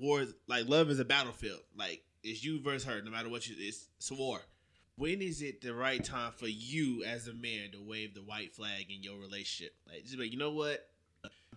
[0.00, 1.60] War is like love is a battlefield.
[1.78, 3.00] Like it's you versus her.
[3.02, 4.40] No matter what you, it's, it's a war.
[4.96, 8.52] When is it the right time for you as a man to wave the white
[8.52, 9.74] flag in your relationship?
[9.86, 10.88] Like just be like, you know what?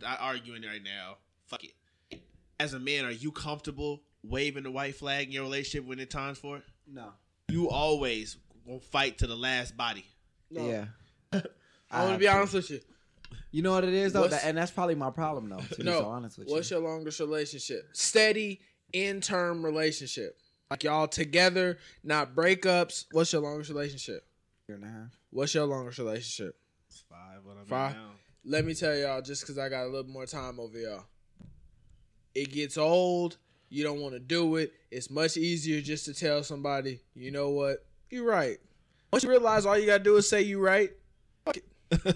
[0.06, 1.18] I arguing right now.
[1.48, 2.20] Fuck it.
[2.60, 6.14] As a man, are you comfortable waving the white flag in your relationship when it's
[6.14, 6.64] times for it?
[6.86, 7.14] No.
[7.48, 10.06] You always will fight to the last body.
[10.52, 10.68] No.
[10.68, 10.86] Yeah.
[11.92, 12.80] I want to be have honest with you.
[13.52, 15.58] You know what it is though, What's- That- and that's probably my problem though.
[15.58, 16.78] To be so honest with What's you.
[16.80, 17.88] your longest relationship?
[17.94, 18.62] Steady
[18.94, 20.38] in term relationship.
[20.70, 23.06] Like y'all together, not breakups.
[23.12, 24.24] What's your longest relationship?
[24.68, 25.20] Year and a half.
[25.32, 26.56] What's your longest relationship?
[26.90, 27.44] It's five.
[27.44, 27.96] What I'm Five?
[27.96, 28.12] now.
[28.46, 31.06] Let me tell y'all, just because I got a little more time over y'all.
[32.36, 33.38] It gets old.
[33.70, 34.74] You don't want to do it.
[34.92, 37.86] It's much easier just to tell somebody, you know what?
[38.10, 38.58] You're right.
[39.12, 40.99] Once you realize all you got to do is say you're right, fuck it.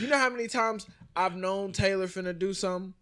[0.00, 2.94] You know how many times I've known Taylor finna do something?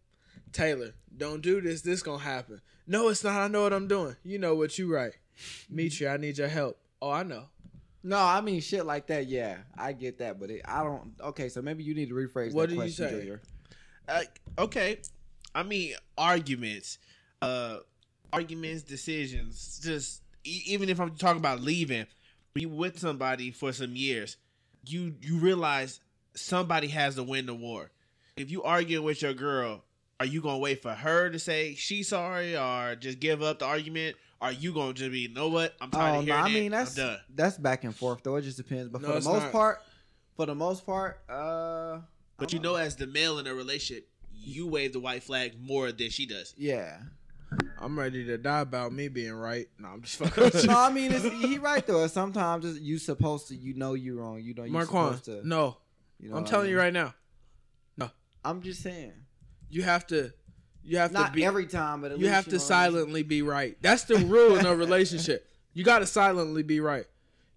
[0.52, 1.82] Taylor, don't do this.
[1.82, 2.60] This gonna happen.
[2.86, 3.40] No, it's not.
[3.40, 4.16] I know what I'm doing.
[4.24, 5.12] You know what you right.
[5.68, 6.08] Meet you.
[6.08, 6.78] I need your help.
[7.00, 7.44] Oh, I know.
[8.02, 9.26] No, I mean shit like that.
[9.26, 11.12] Yeah, I get that, but it, I don't.
[11.20, 13.18] Okay, so maybe you need to rephrase What that do you question, say?
[13.18, 13.40] Junior.
[14.08, 14.22] Uh,
[14.58, 14.98] okay.
[15.54, 16.98] I mean, arguments,
[17.42, 17.78] uh,
[18.32, 19.80] arguments, decisions.
[19.82, 22.06] Just e- even if I'm talking about leaving,
[22.54, 24.36] when you with somebody for some years,
[24.86, 26.00] you you realize
[26.34, 27.90] somebody has to win the war.
[28.36, 29.84] If you arguing with your girl,
[30.18, 33.66] are you gonna wait for her to say she's sorry, or just give up the
[33.66, 34.16] argument?
[34.40, 35.74] Are you gonna just be, you know what?
[35.80, 36.70] I'm tired Oh of no, hearing I mean it.
[36.70, 37.18] that's I'm done.
[37.34, 38.36] that's back and forth though.
[38.36, 38.88] It just depends.
[38.88, 39.52] But No, for the most not.
[39.52, 39.82] part,
[40.36, 41.98] for the most part, uh,
[42.38, 45.92] But you know, as the male in a relationship, you wave the white flag more
[45.92, 46.54] than she does.
[46.56, 46.98] yeah.
[47.78, 49.68] I'm ready to die about me being right.
[49.78, 50.66] No, I'm just fucking you.
[50.68, 52.06] no, I mean it's, he right though.
[52.06, 54.40] Sometimes it's, you supposed to, you know, you wrong.
[54.40, 55.48] You know, you Marquand, supposed to.
[55.48, 55.76] no.
[56.18, 57.14] You know I'm what I telling you right now.
[57.96, 58.10] No,
[58.44, 59.12] I'm just saying.
[59.70, 60.32] You have to.
[60.82, 61.44] You have Not to be.
[61.44, 62.92] every time, but at you least, have to know what I mean?
[62.92, 63.76] silently be right.
[63.82, 65.46] That's the rule in a relationship.
[65.74, 67.04] You got to silently be right.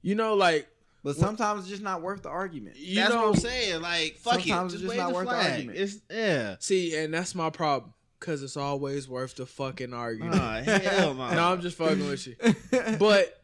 [0.01, 0.67] You know, like
[1.03, 2.75] But sometimes it's just not worth the argument.
[2.77, 3.27] you That's know.
[3.29, 3.81] what I'm saying.
[3.81, 4.77] Like, fuck Sometimes it.
[4.77, 5.77] it's Just just not the worth the argument.
[5.77, 6.55] It's yeah.
[6.59, 10.37] See, and that's my problem because it's always worth the fucking argument.
[10.37, 11.33] Nah, hell no.
[11.33, 12.35] no, I'm just fucking with you.
[12.97, 13.43] But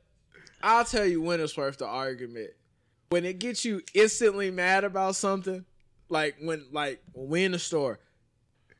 [0.63, 2.51] I'll tell you when it's worth the argument.
[3.09, 5.65] When it gets you instantly mad about something,
[6.07, 7.99] like when like when we in the store,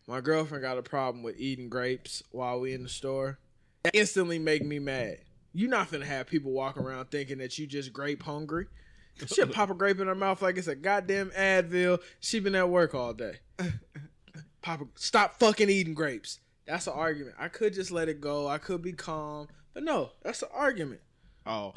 [0.07, 3.37] my girlfriend got a problem with eating grapes while we in the store.
[3.83, 5.17] That instantly make me mad.
[5.51, 8.67] You're not gonna have people walk around thinking that you just grape hungry.
[9.27, 11.99] She'll pop a grape in her mouth like it's a goddamn Advil.
[12.21, 13.39] She been at work all day.
[14.61, 16.39] Pop a, stop fucking eating grapes.
[16.67, 17.35] That's an argument.
[17.39, 18.47] I could just let it go.
[18.47, 19.47] I could be calm.
[19.73, 21.01] But no, that's an argument.
[21.45, 21.73] Oh,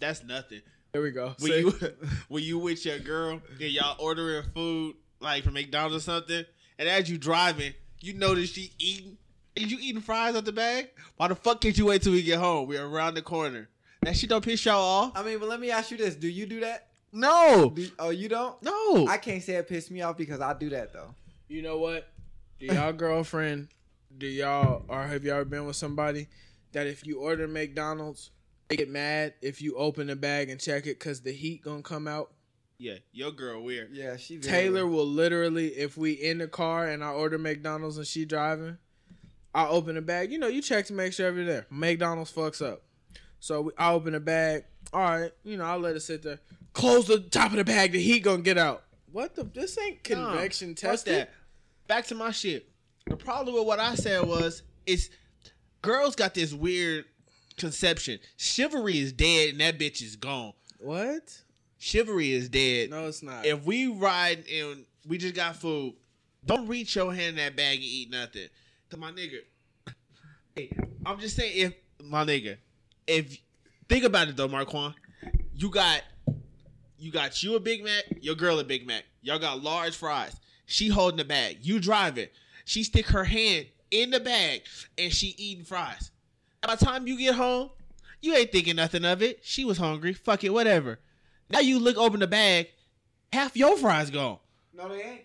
[0.00, 0.62] that's nothing.
[0.92, 1.34] There we go.
[1.38, 1.58] When See?
[1.60, 1.72] you
[2.28, 6.44] when you with your girl and y'all ordering food like from McDonald's or something,
[6.78, 9.16] and as you driving, you notice she eating.
[9.54, 10.88] Is you eating fries out the bag?
[11.18, 12.66] Why the fuck can't you wait till we get home?
[12.68, 13.68] We're around the corner.
[14.00, 15.12] That shit don't piss y'all off.
[15.14, 16.88] I mean, but let me ask you this: Do you do that?
[17.12, 18.60] No, Do, oh, you don't?
[18.62, 19.06] no.
[19.06, 21.14] I can't say it pissed me off because I do that though.
[21.48, 22.08] you know what?
[22.62, 23.70] Do y'all girlfriend,
[24.16, 26.28] do y'all, or have y'all ever been with somebody
[26.70, 28.30] that if you order McDonald's,
[28.68, 31.82] they get mad if you open the bag and check it because the heat gonna
[31.82, 32.30] come out?
[32.78, 33.90] Yeah, your girl weird.
[33.92, 37.98] Yeah, she very- Taylor will literally, if we in the car and I order McDonald's
[37.98, 38.78] and she driving,
[39.52, 40.30] I open the bag.
[40.30, 41.66] You know, you check to make sure everything there.
[41.68, 42.82] McDonald's fucks up,
[43.40, 44.66] so we, I open the bag.
[44.92, 46.38] All right, you know, I let it sit there.
[46.74, 47.90] Close the top of the bag.
[47.90, 48.84] The heat gonna get out.
[49.10, 49.42] What the?
[49.42, 51.26] This ain't convection Fuck tested.
[51.86, 52.68] Back to my shit.
[53.06, 55.10] The problem with what I said was, is
[55.82, 57.04] girls got this weird
[57.56, 58.18] conception.
[58.36, 60.52] Chivalry is dead and that bitch is gone.
[60.78, 61.42] What?
[61.78, 62.90] Chivalry is dead.
[62.90, 63.44] No, it's not.
[63.44, 65.94] If we ride and we just got food,
[66.44, 68.48] don't reach your hand in that bag and eat nothing.
[68.90, 69.38] To my nigga.
[70.54, 70.70] Hey,
[71.06, 72.58] I'm just saying, if my nigga,
[73.06, 73.38] if
[73.88, 74.94] think about it though, Marquand,
[75.54, 76.02] you got
[76.98, 79.04] you got you a Big Mac, your girl a Big Mac.
[79.22, 80.36] Y'all got large fries.
[80.66, 81.58] She holding the bag.
[81.62, 82.28] You driving.
[82.64, 84.62] She stick her hand in the bag
[84.96, 86.10] and she eating fries.
[86.60, 87.70] By the time you get home,
[88.20, 89.40] you ain't thinking nothing of it.
[89.42, 90.12] She was hungry.
[90.12, 91.00] Fuck it, whatever.
[91.50, 92.68] Now you look open the bag,
[93.32, 94.38] half your fries gone.
[94.72, 95.22] No, they ain't.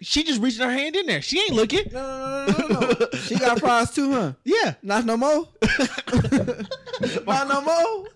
[0.00, 1.22] She just reaching her hand in there.
[1.22, 1.84] She ain't looking.
[1.92, 3.18] No, no, no, no, no, no.
[3.18, 4.32] she got fries too, huh?
[4.44, 4.74] Yeah.
[4.82, 5.48] Not no more.
[7.26, 8.08] Not no more.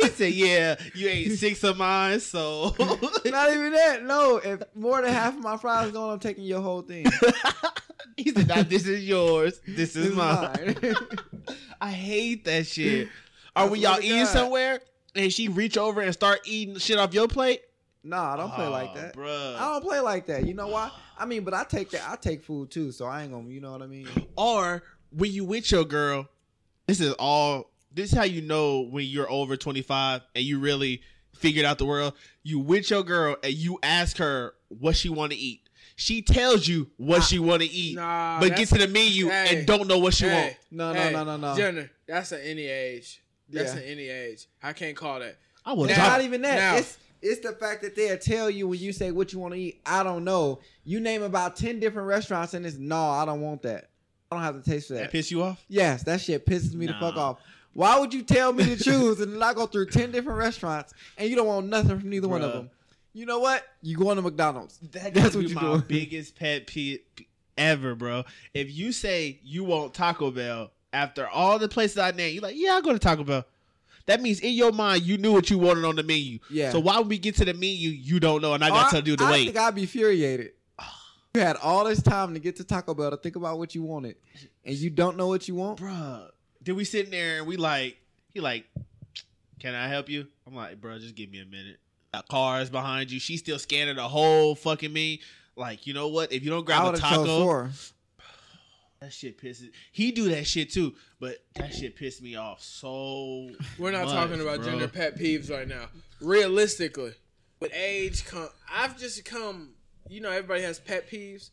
[0.00, 4.00] He said, "Yeah, you ate six of mine, so." Not even that.
[4.04, 7.06] No, if more than half of my fries gone, I'm taking your whole thing.
[8.16, 9.60] he said, "Now this is yours.
[9.66, 10.94] This is This is mine." mine.
[11.80, 13.08] I hate that shit.
[13.54, 14.28] Are when y'all eating God.
[14.28, 14.80] somewhere
[15.14, 17.60] and she reach over and start eating shit off your plate.
[18.04, 19.16] nah, I don't play like Oh, that.
[19.16, 19.56] bruh.
[19.56, 20.46] I don't play like that.
[20.46, 20.90] You know why?
[21.18, 22.02] I mean, but I take that.
[22.08, 23.48] I take food too, so I ain't gonna.
[23.48, 24.08] You know what I mean?
[24.36, 26.28] Or when you with your girl,
[26.86, 27.70] this is all.
[27.98, 31.02] This is how you know when you're over 25 and you really
[31.34, 32.12] figured out the world.
[32.44, 35.62] You with your girl and you ask her what she want to eat.
[35.96, 39.26] She tells you what she want to eat, Nah, but get that's- to the menu
[39.30, 40.56] Hey, and don't know what she hey, want.
[40.70, 41.56] No, no, hey, no, no, no.
[41.56, 43.20] Jenner, that's at any age.
[43.48, 43.80] That's Yeah.
[43.80, 44.46] at any age.
[44.62, 45.36] I can't call that.
[45.66, 46.54] I was It's Now- not even that.
[46.54, 49.54] now- it's it's the fact that they'll tell you when you say what you want
[49.54, 49.80] to eat.
[49.84, 50.60] I don't know.
[50.84, 53.90] You name about ten different restaurants and it's no, I don't want that.
[54.30, 55.10] I don't have the taste for that that.
[55.10, 55.64] piss you off.
[55.68, 57.38] Yes, that shit pisses me the fuck off.
[57.74, 60.92] Why would you tell me to choose and then I go through ten different restaurants
[61.16, 62.70] and you don't want nothing from neither one of them?
[63.12, 63.64] You know what?
[63.82, 64.78] You going to McDonald's.
[64.92, 65.84] That That's what be you my doing.
[65.86, 67.00] biggest pet peeve
[67.56, 68.24] ever, bro.
[68.54, 72.56] If you say you want Taco Bell after all the places I named, you're like,
[72.56, 73.44] yeah, I'll go to Taco Bell.
[74.06, 76.38] That means in your mind you knew what you wanted on the menu.
[76.50, 76.70] Yeah.
[76.70, 78.96] So why would we get to the menu you don't know and I got to
[78.96, 79.44] tell you to I wait?
[79.46, 80.52] think I'd be infuriated.
[81.34, 83.82] You had all this time to get to Taco Bell to think about what you
[83.82, 84.16] wanted,
[84.64, 85.78] and you don't know what you want.
[85.78, 86.30] Bruh.
[86.62, 87.98] Then we sitting there and we like,
[88.32, 88.66] he like,
[89.58, 90.26] can I help you?
[90.46, 91.78] I'm like, bro, just give me a minute.
[92.12, 93.20] Got cars behind you.
[93.20, 95.20] She's still scanning the whole fucking me.
[95.56, 96.32] Like, you know what?
[96.32, 97.68] If you don't grab a would have chose taco.
[99.00, 99.70] That shit pisses.
[99.92, 103.50] He do that shit too, but that shit pissed me off so.
[103.78, 104.70] We're not much, talking about bro.
[104.70, 105.86] gender pet peeves right now.
[106.20, 107.12] Realistically,
[107.60, 109.74] with age, come I've just come.
[110.08, 111.50] You know, everybody has pet peeves.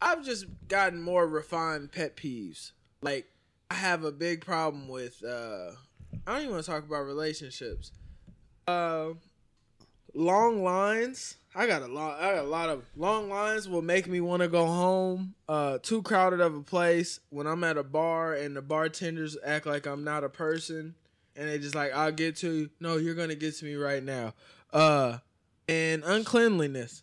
[0.00, 2.72] I've just gotten more refined pet peeves.
[3.02, 3.26] Like
[3.70, 5.22] I have a big problem with.
[5.24, 5.72] uh
[6.26, 7.92] I don't even want to talk about relationships.
[8.66, 9.10] Uh,
[10.14, 11.36] long lines.
[11.54, 12.20] I got a lot.
[12.20, 13.68] I got a lot of long lines.
[13.68, 15.34] Will make me want to go home.
[15.48, 17.20] Uh, too crowded of a place.
[17.30, 20.94] When I'm at a bar and the bartenders act like I'm not a person,
[21.36, 24.02] and they just like, "I'll get to you." No, you're gonna get to me right
[24.02, 24.34] now.
[24.72, 25.18] Uh,
[25.68, 27.02] and uncleanliness.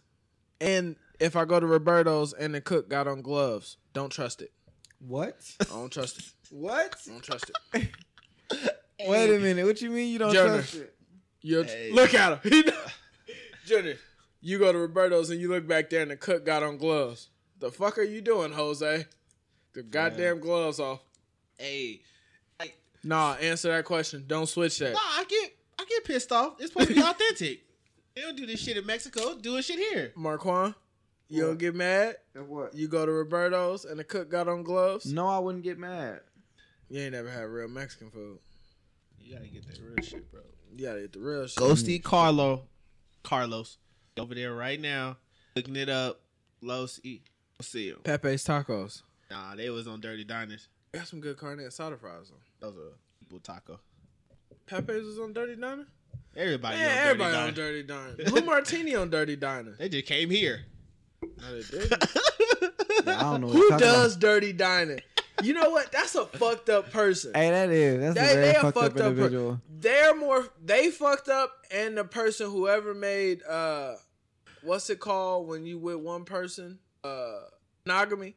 [0.59, 4.51] And if I go to Roberto's and the cook got on gloves, don't trust it.
[4.99, 5.37] What?
[5.61, 6.25] I don't trust it.
[6.51, 6.95] What?
[7.07, 7.89] I don't trust it.
[9.07, 9.65] Wait a minute.
[9.65, 10.53] What you mean you don't Jonah.
[10.57, 10.93] trust it?
[11.41, 11.91] You Hey.
[11.91, 12.39] look at him.
[12.51, 12.71] He
[13.65, 13.97] Junior,
[14.41, 17.29] you go to Roberto's and you look back there and the cook got on gloves.
[17.59, 19.05] The fuck are you doing, Jose?
[19.73, 20.99] The goddamn gloves off.
[21.57, 22.01] Hey,
[23.03, 24.25] Nah, answer that question.
[24.27, 24.93] Don't switch that.
[24.93, 26.53] nah, I get, I get pissed off.
[26.59, 27.61] It's supposed to be authentic.
[28.15, 29.37] They don't do this shit in Mexico.
[29.37, 30.11] Doing shit here.
[30.17, 30.75] Marquand,
[31.29, 32.17] you don't get mad?
[32.35, 32.75] And what?
[32.75, 35.05] You go to Roberto's and the cook got on gloves?
[35.11, 36.19] No, I wouldn't get mad.
[36.91, 38.37] You ain't never had real Mexican food.
[39.17, 40.41] You gotta get that real shit, bro.
[40.75, 41.57] You gotta get the real shit.
[41.57, 42.63] Go see Carlo,
[43.23, 43.77] Carlos
[44.17, 45.15] over there right now,
[45.55, 46.19] looking it up.
[46.61, 47.21] Los E.
[47.57, 47.99] Go see him.
[48.03, 49.03] Pepe's Tacos.
[49.29, 50.67] Nah, they was on Dirty Diners.
[50.91, 52.39] Got some good carne asada fries on.
[52.59, 53.79] Those are people taco.
[54.65, 55.85] Pepe's was on Dirty Diner?
[56.35, 57.47] Everybody Yeah, on Dirty everybody Diner.
[57.47, 58.15] on Dirty Diner.
[58.29, 59.75] Blue Martini on Dirty Diner.
[59.79, 60.65] They just came here.
[61.23, 62.03] No, they didn't.
[63.05, 63.47] Yeah, I don't know.
[63.47, 64.99] What Who you're talking does dirty dining?
[65.43, 65.91] You know what?
[65.91, 67.31] That's a fucked up person.
[67.33, 67.99] Hey, that is.
[67.99, 69.61] That's They- a very they a fucked, fucked up up per- individual.
[69.79, 73.95] They're more they fucked up and the person whoever made uh
[74.63, 76.79] what's it called when you with one person?
[77.03, 77.39] Uh
[77.85, 78.35] monogamy.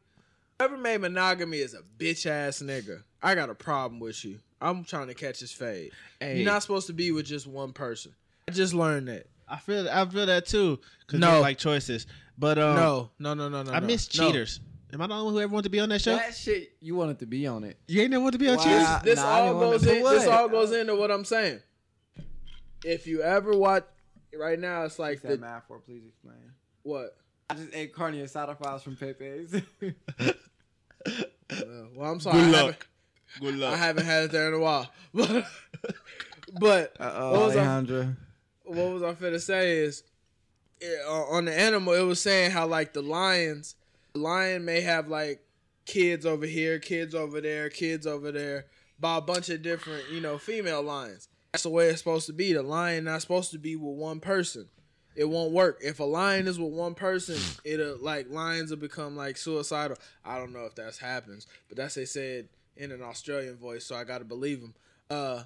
[0.58, 3.02] Whoever made monogamy is a bitch ass nigga.
[3.22, 4.38] I got a problem with you.
[4.60, 5.90] I'm trying to catch his fade.
[6.20, 6.36] Hey.
[6.38, 8.14] You're not supposed to be with just one person.
[8.48, 9.26] I just learned that.
[9.46, 10.78] I feel I feel that too.
[11.08, 11.32] Cause No.
[11.32, 12.06] no, like choices.
[12.38, 13.72] But um, no, no, no, no, no.
[13.72, 13.86] I no.
[13.86, 14.30] miss No.
[14.94, 15.00] Cheaters.
[15.00, 16.16] Am I the only one who ever wanted to be on that show?
[16.16, 17.78] That shit, you wanted to be on it.
[17.86, 18.62] you ain't never want to be on Wow.
[18.64, 19.02] cheaters.
[19.02, 20.02] This Nah, all goes in.
[20.02, 21.60] This all goes into what I'm saying.
[22.84, 23.84] If you ever watch,
[24.38, 26.52] right now it's like Like the that math for, please explain.
[26.82, 27.16] what?
[27.50, 29.54] I just ate carne asada fries from Pepe's.
[31.50, 32.38] Uh, well, I'm sorry.
[32.40, 33.72] Good haven't, luck.
[33.74, 34.90] I haven't had it there in a while.
[35.12, 35.44] But,
[36.58, 38.16] but What was I- Alejandra.
[38.64, 40.02] what was I finna say is
[40.80, 43.83] it, uh, on the animal it was saying how like the lions the
[44.14, 45.40] lion may have like
[45.86, 48.66] kids over here kids over there kids over there
[48.98, 51.28] by a bunch of different you know female lions.
[51.52, 52.52] That's the way it's supposed to be.
[52.52, 54.68] The lion not supposed to be with one person.
[55.14, 55.78] It won't work.
[55.80, 59.96] If a lion is with one person it'll like lions will become like suicidal.
[60.24, 63.94] I don't know if that's happens but that's they said in an australian voice so
[63.94, 64.74] i gotta believe him
[65.10, 65.42] uh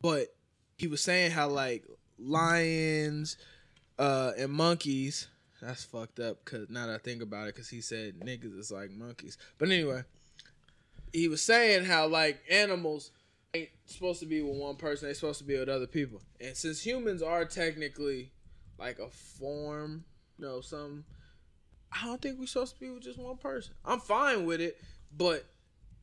[0.00, 0.34] but
[0.76, 1.84] he was saying how like
[2.18, 3.36] lions
[3.98, 5.28] uh and monkeys
[5.62, 8.72] that's fucked up because now that i think about it because he said niggas is
[8.72, 9.38] like monkeys.
[9.58, 10.02] But anyway
[11.12, 13.12] he was saying how like animals
[13.54, 16.22] ain't supposed to be with one person they're supposed to be with other people.
[16.40, 18.32] And since humans are technically
[18.78, 20.04] like a form
[20.38, 21.04] you know some
[21.92, 23.74] i don't think we're supposed to be with just one person.
[23.84, 24.78] I'm fine with it
[25.16, 25.44] but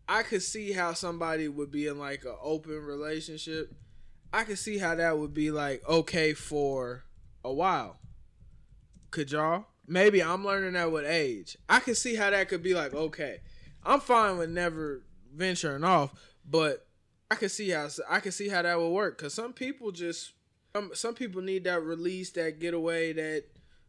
[0.08, 3.74] i could see how somebody would be in like an open relationship.
[4.32, 7.04] I could see how that would be like okay for
[7.44, 7.98] a while.
[9.12, 9.66] Could y'all?
[9.88, 11.58] Maybe I'm learning that with age.
[11.68, 13.40] I can see how that could be like okay.
[13.84, 16.14] I'm fine with never venturing off,
[16.46, 16.86] but
[17.32, 20.34] I can see how I could see how that would work because some people just
[20.76, 23.46] um, some people need that release, that getaway, that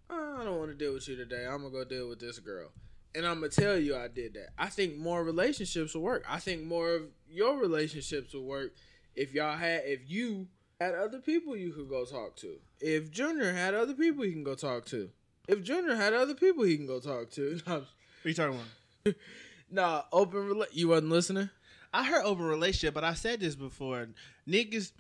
[0.09, 1.45] "Oh, I don't want to deal with you today.
[1.47, 2.71] I'm gonna go deal with this girl,
[3.15, 4.51] and I'm gonna tell you I did that.
[4.59, 6.25] I think more relationships will work.
[6.29, 8.73] I think more of your relationships will work
[9.15, 10.49] if y'all had if you
[10.81, 12.57] had other people you could go talk to.
[12.81, 15.11] If Junior had other people he can go talk to.
[15.47, 17.61] If Junior had other people he can go talk to.
[18.23, 18.61] What are you talking
[19.05, 19.15] about?
[19.71, 21.49] nah, open rela- You wasn't listening.
[21.95, 24.09] I heard open relationship, but I said this before.
[24.47, 24.93] Niggas,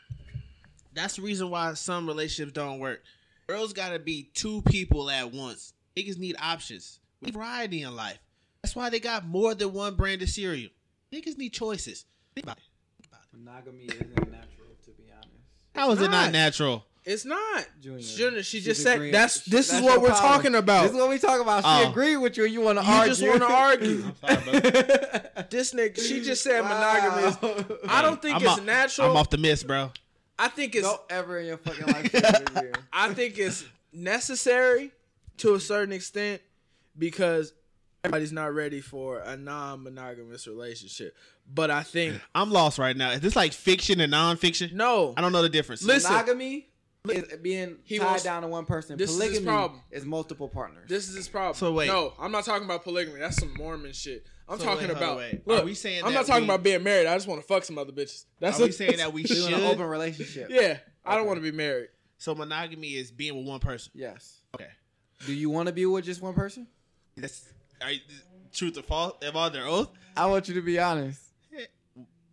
[0.94, 3.02] that's the reason why some relationships don't work.
[3.46, 5.74] Girls gotta be two people at once.
[5.98, 6.98] Niggas need options.
[7.20, 8.18] We need variety in life.
[8.62, 10.70] That's why they got more than one brand of cereal.
[11.12, 12.06] Niggas need choices.
[12.34, 12.62] Think about it.
[13.02, 13.38] Think about it.
[13.38, 14.49] Monogamy isn't natural, to be honest.
[15.74, 16.10] How is it not.
[16.26, 16.84] not natural?
[17.04, 17.66] It's not.
[17.80, 20.32] Junior, Junior, she just said agreeing- that's she- this is what we're problem.
[20.32, 20.82] talking about.
[20.82, 21.64] This is what we talk about.
[21.64, 21.90] She Oh.
[21.90, 23.14] agreed with you, you want to You argue.
[23.14, 24.12] just want to argue.
[24.22, 24.60] I'm sorry,
[25.50, 27.40] this nigga, she just said monogamy is.
[27.42, 27.64] Wow.
[27.88, 29.10] I don't think I'm it's off- natural.
[29.10, 29.92] I'm off the miss, bro.
[30.38, 30.86] I think it's.
[30.86, 32.72] Don't ever in your fucking life say.
[32.92, 34.92] I think it's necessary
[35.38, 36.42] to a certain extent
[36.98, 37.52] because
[38.04, 41.16] everybody's not ready for a non-monogamous relationship.
[41.52, 43.10] But I think I'm lost right now.
[43.10, 44.72] Is this like fiction and nonfiction?
[44.72, 45.14] no.
[45.16, 45.82] I don't know the difference.
[45.82, 46.12] Listen.
[46.12, 46.68] Monogamy
[47.08, 48.96] is being He tied wants- down to one person.
[48.96, 49.80] This is his Polygamy problem.
[49.90, 50.88] is multiple partners.
[50.88, 51.54] This is his problem.
[51.54, 51.88] So wait.
[51.88, 53.20] no, I'm not talking about polygamy.
[53.20, 54.26] That's some Mormon shit.
[54.48, 55.16] I'm So talking wait, about.
[55.16, 55.46] wait.
[55.46, 57.06] Look, Are we saying I'm not talking we- about being married.
[57.06, 58.24] I just want to fuck some other bitches.
[58.40, 59.52] That's Are we saying that we should?
[59.52, 60.48] an open relationship.
[60.50, 61.88] Yeah, I don't want to be married.
[62.18, 63.92] So monogamy is being with one person.
[63.94, 64.40] Yes.
[64.54, 64.68] Okay.
[65.24, 66.66] Do you want to be with just one person?
[67.16, 67.48] That's
[67.82, 68.00] are you,
[68.52, 69.14] truth or false?
[69.22, 69.90] Am I on their oath?
[70.16, 71.20] I want you to be honest.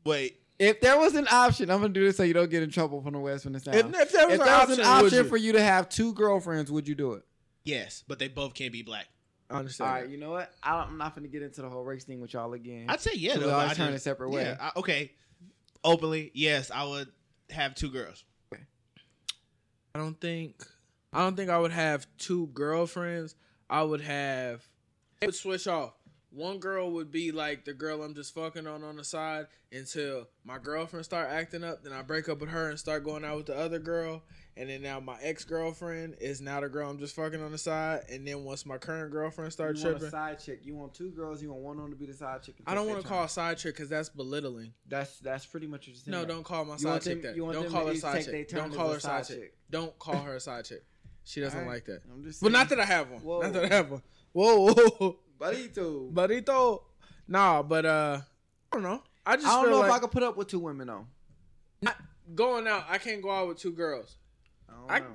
[0.06, 0.40] Wait.
[0.60, 3.02] If there was an option, I'm gonna do this so you don't get in trouble
[3.02, 3.76] from the West from the South.
[3.76, 5.88] If, if there was, if an, there option, was an option for you to have
[5.88, 7.24] two girlfriends, would you do it?
[7.64, 9.08] Yes, but they both can't be black.
[9.50, 9.92] I All understand.
[9.92, 10.52] right, you know what?
[10.64, 12.86] I don't, I'm not gonna get into the whole race thing with y'all again.
[12.90, 13.36] I'd say yeah.
[13.36, 14.44] Though, we but I turn just- a separate way.
[14.44, 14.58] Yeah.
[14.60, 15.12] I- okay.
[15.84, 17.08] Openly, yes, I would
[17.52, 18.24] have two girls.
[18.54, 20.66] I don't think
[21.14, 23.36] I don't think I would have two girlfriends.
[23.70, 24.68] I would have
[25.22, 25.94] it would switch off.
[26.30, 30.28] One girl would be like the girl I'm just fucking on on the side until
[30.44, 31.84] my girlfriend start acting up.
[31.84, 34.22] Then I break up with her and start going out with the other girl.
[34.58, 37.58] And then now my ex girlfriend is now the girl I'm just fucking on the
[37.58, 38.02] side.
[38.10, 40.60] And then once my current girlfriend starts you want a tripping, side chick.
[40.64, 41.42] You want two girls.
[41.42, 42.56] You want one of them to be the side chick.
[42.68, 44.74] I don't want to call a side chick because that's belittling.
[44.88, 46.12] That's that's pretty much what you're saying.
[46.12, 47.36] No, don't call my You side chick them- that.
[47.36, 48.50] you want Don't call her side chick.
[48.50, 49.54] Don't call her side chick.
[49.72, 50.84] Don't call her a side chick.
[51.24, 51.74] She doesn't Alright.
[51.76, 52.02] like that.
[52.12, 52.42] I'm just.
[52.42, 53.22] But not that I have one.
[53.22, 53.42] Whoa.
[53.42, 54.02] Not that I have one.
[54.34, 55.20] Whoa, whoa.
[55.40, 56.12] Barito.
[56.12, 56.82] Barito.
[57.28, 58.20] Nah, but uh
[58.72, 59.02] I don't know.
[59.26, 61.92] I just I don't know like if I could put up with two women though.
[62.36, 64.18] going out, I can't go out with two girls.
[64.70, 65.06] I don't I know.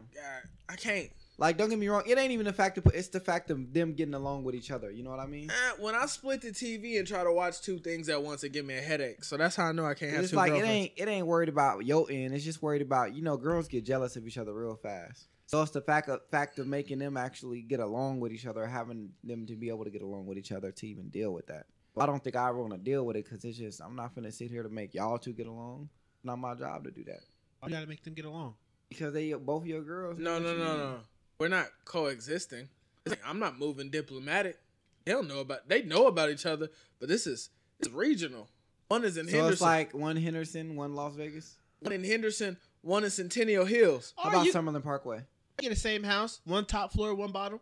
[0.69, 1.11] I, I can't.
[1.39, 2.05] Like, don't get me wrong.
[2.07, 4.71] It ain't even the fact of it's the fact of them getting along with each
[4.71, 4.91] other.
[4.91, 5.51] You know what I mean?
[5.51, 8.51] Eh, when I split the TV and try to watch two things at once, it
[8.51, 9.25] give me a headache.
[9.25, 11.27] So that's how I know I can't have It's two like it ain't it ain't
[11.27, 12.35] worried about your end.
[12.35, 15.27] It's just worried about you know girls get jealous of each other real fast.
[15.53, 18.67] So it's the fact of fact of making them actually get along with each other,
[18.67, 21.47] having them to be able to get along with each other to even deal with
[21.49, 21.67] that.
[21.95, 23.95] But I don't think I ever want to deal with it because it's just I'm
[23.95, 25.91] not gonna sit here to make y'all two get along.
[26.17, 27.21] It's Not my job to do that.
[27.65, 28.55] You gotta make them get along.
[28.89, 30.19] because they both your girls.
[30.19, 30.97] No, What no, no, no.
[31.39, 32.71] We're not coexisting.
[33.05, 34.59] It's like, I'm not moving diplomatic.
[35.05, 35.69] They don't know about.
[35.69, 38.49] They know about each other, but this is it's regional.
[38.89, 39.53] One is in So Henderson.
[39.53, 41.59] it's like one Henderson, one Las Vegas.
[41.81, 42.57] one in Henderson.
[42.81, 44.13] One in Centennial Hills.
[44.17, 45.23] How Or about you Summerlin Parkway?
[45.63, 47.61] Get the same house, one top floor, one bottom.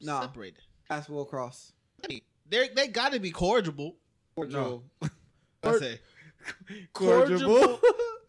[0.00, 0.60] No, Separated.
[0.88, 1.72] that's Will Cross.
[2.04, 3.96] I mean, they they got to be cordial.
[4.34, 4.84] Cordial.
[5.62, 6.00] I say
[6.92, 7.80] Cordial.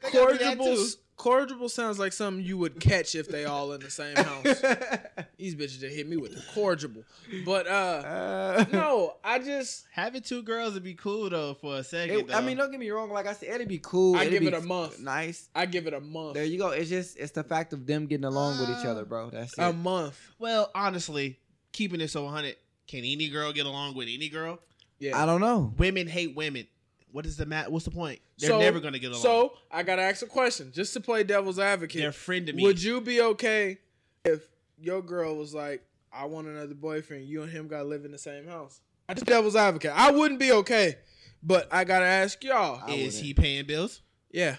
[0.01, 0.87] They gotta be that Cordial.
[1.19, 1.23] Too.
[1.23, 4.43] Cordial sounds like something you would catch if they all in the same house.
[5.37, 7.03] These bitches that hit me with the cordial.
[7.45, 11.83] But uh Uh, no, I just Having two girls would be cool though for a
[11.83, 12.19] second.
[12.29, 13.09] it- I mean, don't get me wrong.
[13.11, 14.15] Like I said, it'd be cool.
[14.15, 14.99] I it'd give be it a month.
[14.99, 15.49] Nice.
[15.55, 16.33] I give it a month.
[16.35, 16.69] There you go.
[16.69, 19.29] It's just it's the fact of them getting along with each Uh, other, bro.
[19.29, 19.61] That's it.
[19.61, 20.19] A month.
[20.39, 21.39] well, honestly,
[21.71, 22.55] keeping it so 100,
[22.87, 24.59] can any girl get along with any girl?
[24.99, 25.21] Yeah.
[25.21, 25.73] I don't know.
[25.77, 26.67] Women hate women.
[27.11, 27.71] What is the mat?
[27.71, 28.19] What's the point?
[28.37, 29.21] They're So- never gonna get along.
[29.21, 32.01] So I gotta ask a question, just to play devil's advocate.
[32.01, 32.63] they're friend to me.
[32.63, 33.79] Would you be okay
[34.25, 34.47] if
[34.79, 38.17] your girl was like, I want another boyfriend, you and him gotta live in the
[38.17, 38.81] same house?
[39.07, 39.91] I just devil's advocate.
[39.93, 40.97] I wouldn't be okay.
[41.41, 42.87] But I gotta ask y'all.
[42.91, 44.01] Is he paying bills?
[44.31, 44.57] Yeah.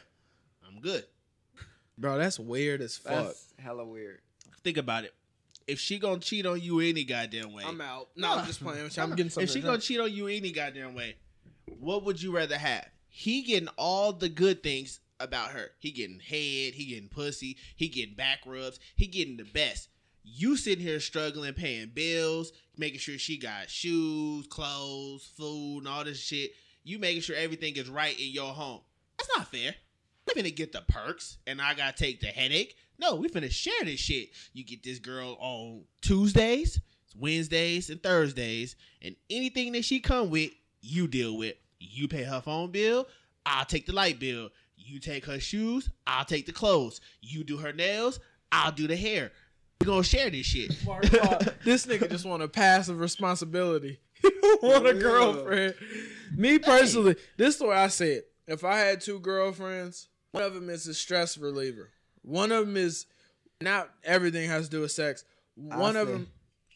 [0.66, 1.04] I'm good.
[1.98, 3.26] Bro, that's weird as fuck.
[3.26, 4.20] That's hella weird.
[4.64, 5.14] Think about it.
[5.66, 8.08] If she gonna cheat on you any goddamn way, I'm out.
[8.16, 9.02] No, I'm just playing with you.
[9.02, 9.44] I'm getting something.
[9.44, 11.16] If she gonna cheat on you any goddamn way,
[11.78, 12.86] what would you rather have?
[13.08, 15.70] He getting all the good things about her.
[15.78, 16.74] He getting head.
[16.74, 17.56] He getting pussy.
[17.76, 18.80] He getting back rubs.
[18.96, 19.88] He getting the best.
[20.22, 26.04] You sitting here struggling, paying bills, making sure she got shoes, clothes, food, and all
[26.04, 26.52] this shit.
[26.84, 28.80] You making sure everything is right in your home.
[29.18, 29.74] That's not fair.
[30.26, 32.76] We finna get the perks, and I gotta take the headache.
[32.98, 34.30] No, we finna share this shit.
[34.52, 36.80] You get this girl on Tuesdays,
[37.16, 40.50] Wednesdays, and Thursdays, and anything that she come with,
[40.80, 41.56] you deal with.
[41.78, 43.06] You pay her phone bill,
[43.46, 44.50] I'll take the light bill.
[44.76, 47.00] You take her shoes, I'll take the clothes.
[47.20, 48.20] You do her nails,
[48.52, 49.32] I'll do the hair.
[49.80, 50.68] We gonna share this shit.
[51.64, 54.00] this nigga just want a passive responsibility.
[54.22, 55.74] He want a girlfriend.
[56.36, 58.30] Me personally, this is the way I say it.
[58.46, 61.88] If I had two girlfriends, one of them is a stress reliever.
[62.22, 63.06] One of them is
[63.60, 65.24] not everything has to do with sex.
[65.54, 66.12] One of see.
[66.14, 66.26] them,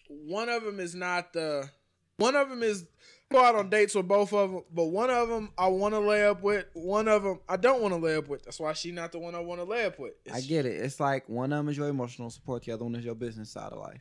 [0.09, 1.69] one of them is not the.
[2.17, 2.87] One of them is
[3.35, 6.01] go out on dates with both of them, but one of them I want to
[6.01, 6.67] lay up with.
[6.75, 8.45] One of them I don't want to lay up with.
[8.45, 10.13] That's why she's not the one I want to lay up with.
[10.33, 10.77] I get it.
[10.77, 13.51] It's like one of them is your emotional support, the other one is your business
[13.51, 14.01] side of life.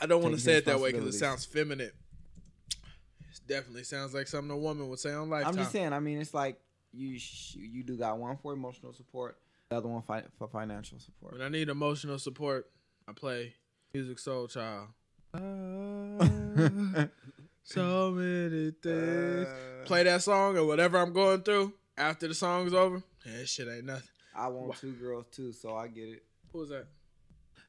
[0.00, 1.90] I don't want to say it that way because it sounds feminine.
[1.90, 5.52] It definitely sounds like something a woman would say on Lifetime.
[5.52, 5.92] I'm just saying.
[5.92, 6.58] I mean, it's like
[6.92, 7.18] you
[7.54, 9.36] you do got one for emotional support,
[9.70, 11.34] the other one fi- for financial support.
[11.34, 12.70] When I need emotional support,
[13.06, 13.54] I play
[13.94, 14.88] Musiq Soulchild.
[17.64, 19.46] so many things.
[19.46, 23.02] Uh, Play that song or whatever I'm going through after the song's over.
[23.26, 24.08] Yeah, that shit ain't nothing.
[24.34, 26.22] I want two girls too, so I get it.
[26.52, 26.86] Who was that?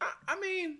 [0.01, 0.77] I, I mean,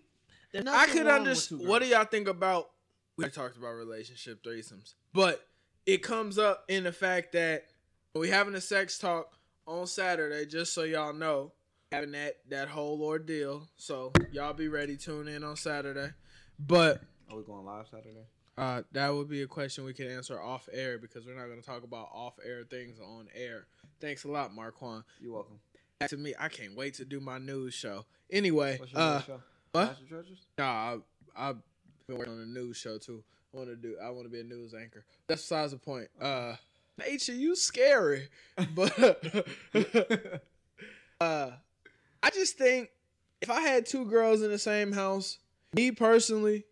[0.68, 1.68] I could understand.
[1.68, 2.70] What do y'all think about?
[3.18, 5.47] We talked about relationship threesomes, but
[5.86, 7.66] it comes up in the fact that
[8.13, 9.32] we having a sex talk
[9.68, 10.45] on Saturday.
[10.45, 11.53] Just so y'all know,
[11.91, 13.68] having that that whole ordeal.
[13.78, 14.97] So y'all be ready.
[14.97, 16.09] Tune in on Saturday.
[16.59, 18.26] But Are we going live Saturday?
[18.58, 21.60] Uh, that would be a question we can answer off air because we're not going
[21.60, 23.68] to talk about off air things on air.
[23.99, 25.03] Thanks a lot, Marquand.
[25.20, 25.60] You're welcome.
[26.08, 28.06] To me, I can't wait to do my news show.
[28.32, 29.41] Anyway, What's your uh, show?
[29.72, 29.97] what?
[30.58, 30.97] Nah, I,
[31.36, 31.58] I've
[32.08, 33.24] been working on a news show too.
[33.53, 33.95] I want to do.
[34.03, 35.06] I want to be a news anchor.
[35.28, 36.10] That's besides the point.
[36.20, 36.56] Uh,
[36.97, 38.28] nature, you scary,
[38.76, 38.99] but
[41.22, 41.51] uh,
[42.22, 42.89] I just think
[43.41, 45.39] if I had two girls in the same house,
[45.74, 46.66] me personally,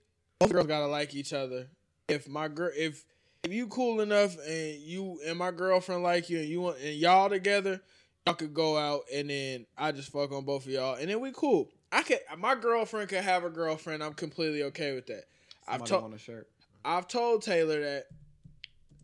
[0.44, 1.68] both girls gotta like each other.
[2.08, 3.06] If my girl, if
[3.44, 6.96] if you cool enough and you and my girlfriend like you and you want and
[6.96, 7.82] y'all together,
[8.26, 11.20] y'all could go out and then I just fuck on both of y'all and then
[11.20, 11.70] we cool.
[11.92, 14.04] I could my girlfriend could have a girlfriend.
[14.04, 15.24] I'm completely okay with that.
[15.68, 16.50] I've told a shirt.
[16.84, 18.06] I've told Taylor that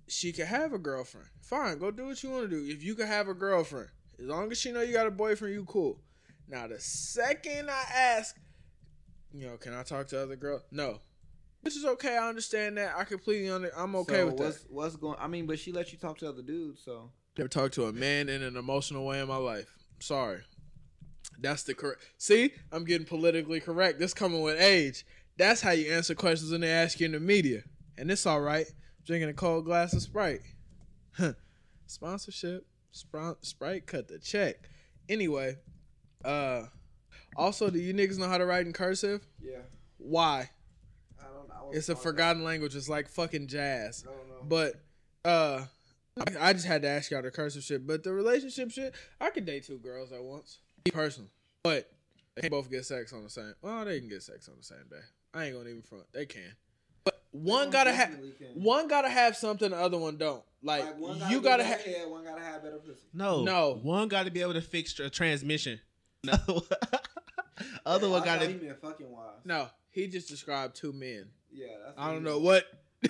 [0.08, 1.28] she could have a girlfriend.
[1.42, 2.72] Fine, go do what you want to do.
[2.72, 5.54] If you could have a girlfriend, as long as she know you got a boyfriend,
[5.54, 6.00] you cool.
[6.50, 8.36] Now the second I ask,
[9.34, 10.64] you know, can I talk to other girls?
[10.72, 11.00] No,
[11.62, 12.18] which is okay.
[12.18, 12.96] I understand that.
[12.98, 13.72] I completely under.
[13.76, 14.44] I'm okay so with that.
[14.44, 15.18] what's, What's going?
[15.20, 17.94] I mean, but she let you talk to other dudes, so Never talked to a
[17.94, 19.68] man in an emotional way in my life.
[20.00, 20.42] Sorry.
[21.40, 22.02] That's the correct.
[22.18, 23.98] See, I'm getting politically correct.
[24.00, 25.06] This coming with age.
[25.38, 27.62] That's how you answer questions when they ask you in the media.
[27.98, 28.66] And it's all right.
[29.06, 30.42] Drinking a cold glass of Sprite.
[31.88, 32.66] Sponsorship.
[32.94, 34.56] Spr- Sprite cut the check.
[35.08, 35.56] Anyway,
[36.26, 36.64] uh,
[37.38, 39.26] also, do you niggas know how to write in cursive?
[39.42, 39.62] yeah.
[39.98, 40.50] Why?
[41.60, 41.76] I.
[41.78, 42.76] It's a forgotten language.
[42.76, 44.06] It's like fucking jazz.
[44.08, 44.50] I don't.
[44.50, 44.76] But
[45.26, 45.66] uh
[46.18, 47.86] I- I just had to ask y'all the cursive shit.
[47.88, 50.60] But the relationship shit, I could date two girls at once.
[50.86, 51.30] Me personally.
[51.64, 51.92] But
[52.36, 53.54] They can both get sex on the same.
[53.62, 55.00] Well, they can get sex on the same day.
[55.34, 56.06] I ain't gonna even front.
[56.12, 56.56] They can,
[57.04, 58.18] but one gotta have
[58.56, 60.44] one gotta have something the other one don't.
[60.64, 60.84] Like,
[61.30, 61.82] you gotta have.
[61.82, 63.00] head, one gotta have better pussy.
[63.14, 63.80] No, No.
[63.84, 65.80] One got to be able to fix a transmission.
[66.26, 66.34] No,
[67.86, 68.48] other one got to.
[68.48, 68.52] to.
[68.54, 69.36] He meant fucking wise.
[69.46, 71.28] No, he just described two men.
[71.60, 72.66] Yeah, that's I don't know he- what.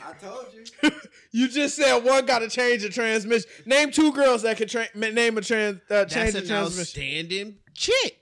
[0.06, 0.92] I told you.
[1.32, 3.50] you just said one got to change the transmission.
[3.66, 6.82] Name two girls that could tra- name a trans uh, change That's the an transmission.
[6.82, 8.20] outstanding chick.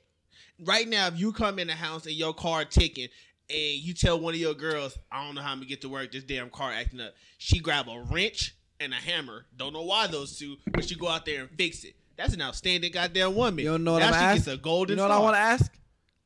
[0.66, 3.10] Right now, if you come in the house and your car ticking,
[3.50, 5.90] and you tell one of your girls, "I don't know how I'm gonna get to
[5.90, 6.12] work.
[6.12, 9.46] This damn car acting up," she grab a wrench and a hammer.
[9.58, 11.96] Don't know why those two, but she go out there and fix it.
[12.16, 13.60] That's an outstanding goddamn woman.
[13.66, 14.54] You don't know what now I'm asking?
[14.54, 14.94] a golden.
[14.94, 15.72] You know what I want to ask?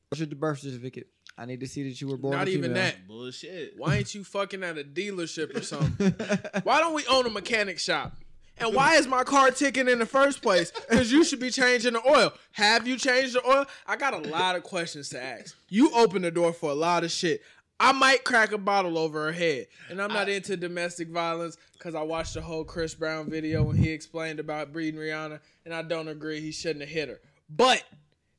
[0.09, 1.07] What's your birth certificate?
[1.37, 2.37] I need to see that you were born.
[2.37, 2.75] Not even female.
[2.83, 3.07] that.
[3.07, 3.73] Bullshit.
[3.77, 6.13] Why ain't you fucking at a dealership or something?
[6.63, 8.13] Why don't we own a mechanic shop?
[8.57, 10.71] And why is my car ticking in the first place?
[10.71, 12.31] Because you should be changing the oil.
[12.51, 13.65] Have you changed the oil?
[13.87, 15.55] I got a lot of questions to ask.
[15.67, 17.41] You open the door for a lot of shit.
[17.79, 19.65] I might crack a bottle over her head.
[19.89, 23.77] And I'm not into domestic violence because I watched the whole Chris Brown video when
[23.77, 25.39] he explained about breeding Rihanna.
[25.65, 27.19] And I don't agree he shouldn't have hit her.
[27.49, 27.83] But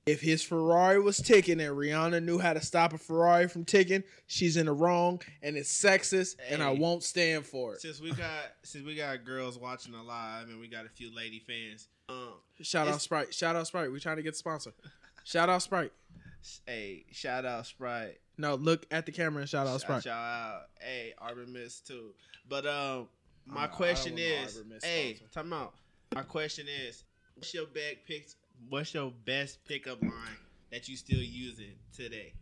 [0.07, 4.03] if his Ferrari was ticking and Rihanna knew how to stop a Ferrari from ticking,
[4.27, 7.81] she's in the wrong and it's sexist and I won't stand for it.
[7.81, 11.15] Since we got since we got girls watching the live and we got a few
[11.15, 13.33] lady fans, um, Shout out Sprite.
[13.33, 13.93] Shout out Sprite.
[13.93, 14.73] We trying to get sponsor.
[15.25, 15.93] Shout out Sprite.
[16.67, 18.19] hey, shout out Sprite.
[18.39, 20.03] No, look at the camera and shout out Sprite.
[20.03, 20.63] Shout out.
[20.81, 22.11] Hey, Arbor Mist too.
[22.49, 23.09] But um,
[23.47, 25.75] my question don't want no is, hey, time out.
[26.13, 27.05] My question is,
[27.37, 28.35] what's your back picks?
[28.69, 30.13] What's your best pickup line
[30.71, 32.33] that you still using today?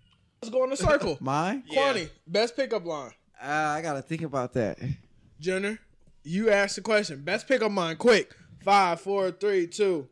[0.43, 1.19] Let's go in a circle.
[1.21, 1.65] Mine?
[1.67, 1.93] Yeah.
[1.93, 3.13] Kwani, best pickup line.
[3.43, 4.79] Uh, I gotta think about that.
[5.41, 5.79] Jenner,
[6.23, 7.23] you asked the question.
[7.23, 8.35] Best pickup line, quick.
[8.63, 10.07] Five, four, three, two.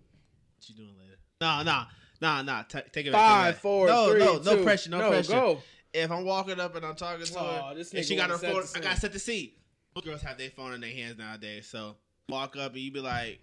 [0.57, 1.19] What you doing later?
[1.41, 1.85] No, no,
[2.21, 2.63] no, no.
[2.69, 3.21] T- take it back.
[3.21, 3.63] Five, take it back.
[3.63, 4.65] four, no, three, no, no two.
[4.65, 5.33] pressure, no, no pressure.
[5.33, 5.59] Go.
[5.93, 8.37] If I'm walking up and I'm talking to Aw, her, this and she got her
[8.37, 9.59] wanna phone, I gotta set the seat.
[10.05, 11.97] Girls have their phone in their hands nowadays, so
[12.29, 13.41] walk up and you be like,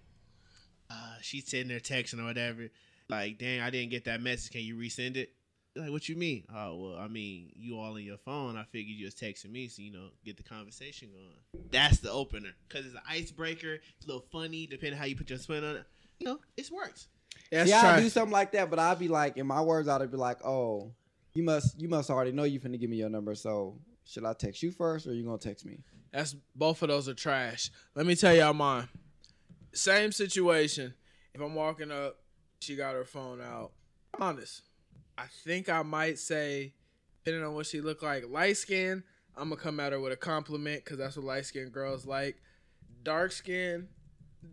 [0.90, 2.68] uh, she's sitting there texting or whatever.
[3.08, 4.52] Like, dang, I didn't get that message.
[4.52, 5.30] Can you resend it?
[5.76, 6.44] Like, what you mean?
[6.54, 8.56] Oh, well, I mean, you all in your phone.
[8.56, 11.66] I figured you was texting me, so you know, get the conversation going.
[11.70, 13.74] That's the opener because it's an icebreaker.
[13.74, 15.84] It's a little funny, depending on how you put your spin on it.
[16.18, 17.08] You know, it works.
[17.50, 20.10] That's yeah, I'll do something like that, but I'd be like, in my words, I'd
[20.10, 20.92] be like, oh,
[21.34, 23.34] you must, you must already know you finna give me your number.
[23.34, 25.78] So should I text you first, or you gonna text me?
[26.10, 27.70] That's both of those are trash.
[27.94, 28.88] Let me tell y'all mine.
[29.76, 30.94] Same situation.
[31.34, 32.16] If I'm walking up,
[32.60, 33.72] she got her phone out.
[34.18, 34.62] Honest.
[35.18, 36.72] I think I might say,
[37.22, 39.02] depending on what she look like, light skin,
[39.36, 42.36] I'm gonna come at her with a compliment because that's what light skinned girls like.
[43.02, 43.88] Dark skin,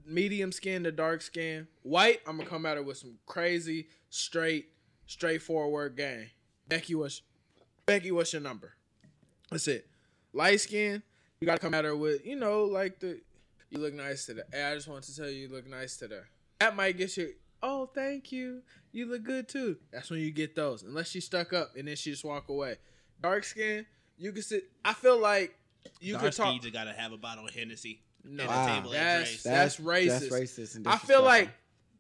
[0.05, 4.67] medium skin to dark skin, white, I'm gonna come at her with some crazy, straight,
[5.07, 6.27] straightforward game.
[6.67, 7.21] Becky, what's
[7.85, 8.11] Becky?
[8.11, 8.73] What's your number?
[9.49, 9.87] That's it.
[10.33, 11.01] Light skin,
[11.39, 13.21] you gotta come at her with, you know, like the
[13.73, 14.41] you look nice today.
[14.51, 16.19] Hey, I just want to tell you you look nice today.
[16.59, 17.33] That might get you.
[17.61, 18.61] Oh, thank you.
[18.91, 19.77] You look good too.
[19.91, 20.83] That's when you get those.
[20.83, 22.75] Unless she stuck up and then she just walk away.
[23.21, 23.85] Dark skin,
[24.17, 24.65] you can sit.
[24.85, 25.55] I feel like
[25.99, 26.53] you Dark could talk.
[26.53, 28.01] you just gotta have a bottle of Hennessy.
[28.23, 28.63] No, and Wow.
[28.65, 30.07] a table of that's that's racist.
[30.07, 30.87] That's racist.
[30.87, 31.49] I feel like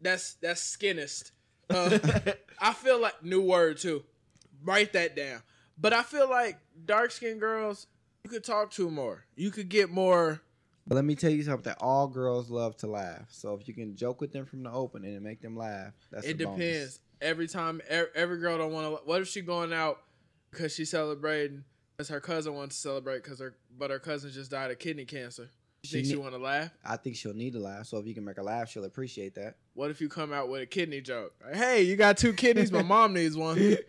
[0.01, 1.31] that's that's skinnist.
[1.69, 1.97] Uh,
[2.59, 4.03] I feel like new word too.
[4.63, 5.41] Write that down.
[5.77, 7.87] But I feel like dark skinned girls,
[8.23, 9.25] you could talk to more.
[9.35, 10.41] You could get more.
[10.85, 11.73] But let me tell you something.
[11.79, 13.27] All girls love to laugh.
[13.29, 16.25] So if you can joke with them from the open and make them laugh, that's
[16.27, 16.57] it a bonus.
[16.59, 16.99] depends.
[17.21, 19.03] Every time, every, every girl don't want to.
[19.05, 19.99] What if she going out
[20.51, 21.63] because she's celebrating?
[21.95, 25.05] Because her cousin wants to celebrate because her, but her cousin just died of kidney
[25.05, 25.43] cancer.
[25.83, 26.71] You She think she want to laugh?
[26.83, 27.85] I think she'll need to laugh.
[27.85, 29.55] So if you can make her laugh, she'll appreciate that.
[29.75, 31.33] What if you come out with a kidney joke?
[31.45, 32.71] Like, hey, you got two kidneys.
[32.71, 33.77] My mom needs one.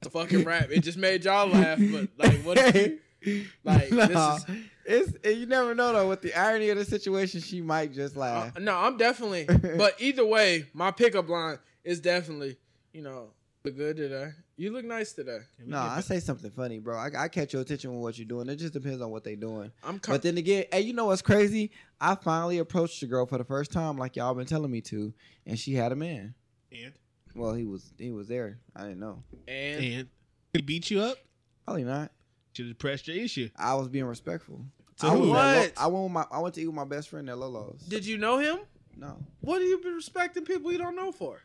[0.00, 0.68] It's a fucking rap.
[0.70, 1.78] It just made y'all laugh.
[1.80, 4.46] But like, what if you, like this is?
[4.86, 6.08] It's and you never know though.
[6.08, 8.56] With the irony of the situation, she might just laugh.
[8.56, 9.44] Uh, no, I'm definitely.
[9.78, 12.56] But either way, my pickup line is definitely,
[12.92, 13.28] you know,
[13.64, 14.30] look good today.
[14.56, 15.38] You look nice today.
[15.66, 16.96] no, I say something funny, bro.
[16.96, 18.48] I, I catch your attention with what you're doing.
[18.48, 19.72] It just depends on what they're doing.
[19.82, 19.98] I'm.
[19.98, 21.72] Com- But then again, hey, you know what's crazy?
[22.00, 25.12] I finally approached the girl for the first time, like y'all been telling me to,
[25.46, 26.34] and she had a man.
[26.70, 26.92] And
[27.34, 28.58] Well, he was he was there.
[28.76, 29.22] I didn't know.
[29.48, 30.08] and and
[30.52, 31.16] he beat you up.
[31.64, 32.12] Probably not.
[32.54, 33.50] Should have pressed your issue.
[33.56, 34.60] I was being respectful.
[35.00, 35.34] To I, was who?
[35.34, 35.72] at Lo- What?
[35.76, 37.80] I went with my I went to eat with my best friend at Lolo's.
[37.88, 38.58] did you know him?
[38.96, 39.16] no.
[39.40, 41.40] What do you be respecting people you don't know for?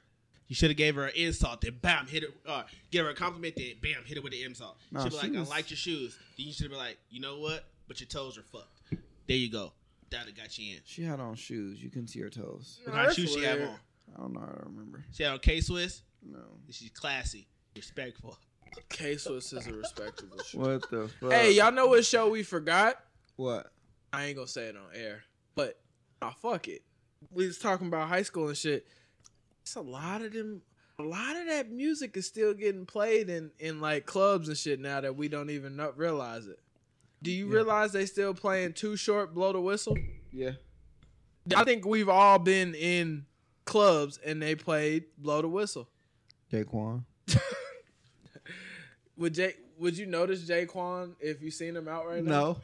[0.48, 2.30] You should have gave her an insult, then bam, hit it.
[2.46, 4.78] Uh, give her a compliment, then bam, hit it with the insult.
[4.92, 6.80] No, She'd be she like, was- "I like your shoes." Then you should have been
[6.80, 7.66] like, "You know what?
[7.88, 8.82] But your toes are fucked."
[9.28, 9.74] There you go.
[10.12, 10.82] That'd got you in.
[10.86, 11.84] She had on shoes.
[11.84, 12.80] You couldn't see her toes.
[12.84, 13.68] What kind of that's shoes she have on?
[14.16, 14.40] I don't know.
[14.42, 15.06] I don't remember.
[15.14, 16.02] She had on K Swiss.
[16.24, 16.40] No.
[16.72, 17.48] She's classy.
[17.76, 18.38] Respectful.
[18.90, 20.60] K Swiss is a respectable show.
[20.60, 21.32] What the fuck?
[21.32, 22.96] Hey, y'all know what show we forgot?
[23.36, 23.72] What?
[24.12, 25.24] I ain't gonna say it on air,
[25.56, 25.80] but
[26.22, 26.82] ah, fuck it.
[27.32, 28.88] We was talking about high school and shit.
[29.62, 30.62] It's a lot of them.
[30.98, 34.80] A lot of that music is still getting played in in like clubs and shit
[34.80, 36.60] now that we don't even know, realize it.
[37.24, 37.54] Do you Yeah.
[37.56, 39.98] realize they still playing Too Short, Blow the Whistle?
[40.32, 40.52] Yeah.
[41.56, 43.26] I think we've all been in
[43.66, 45.90] clubs and they played Blow the Whistle.
[46.52, 47.04] J-Kwon.
[49.20, 49.54] Would Jay?
[49.78, 52.58] Would you notice J-Kwon if you seen him out right now?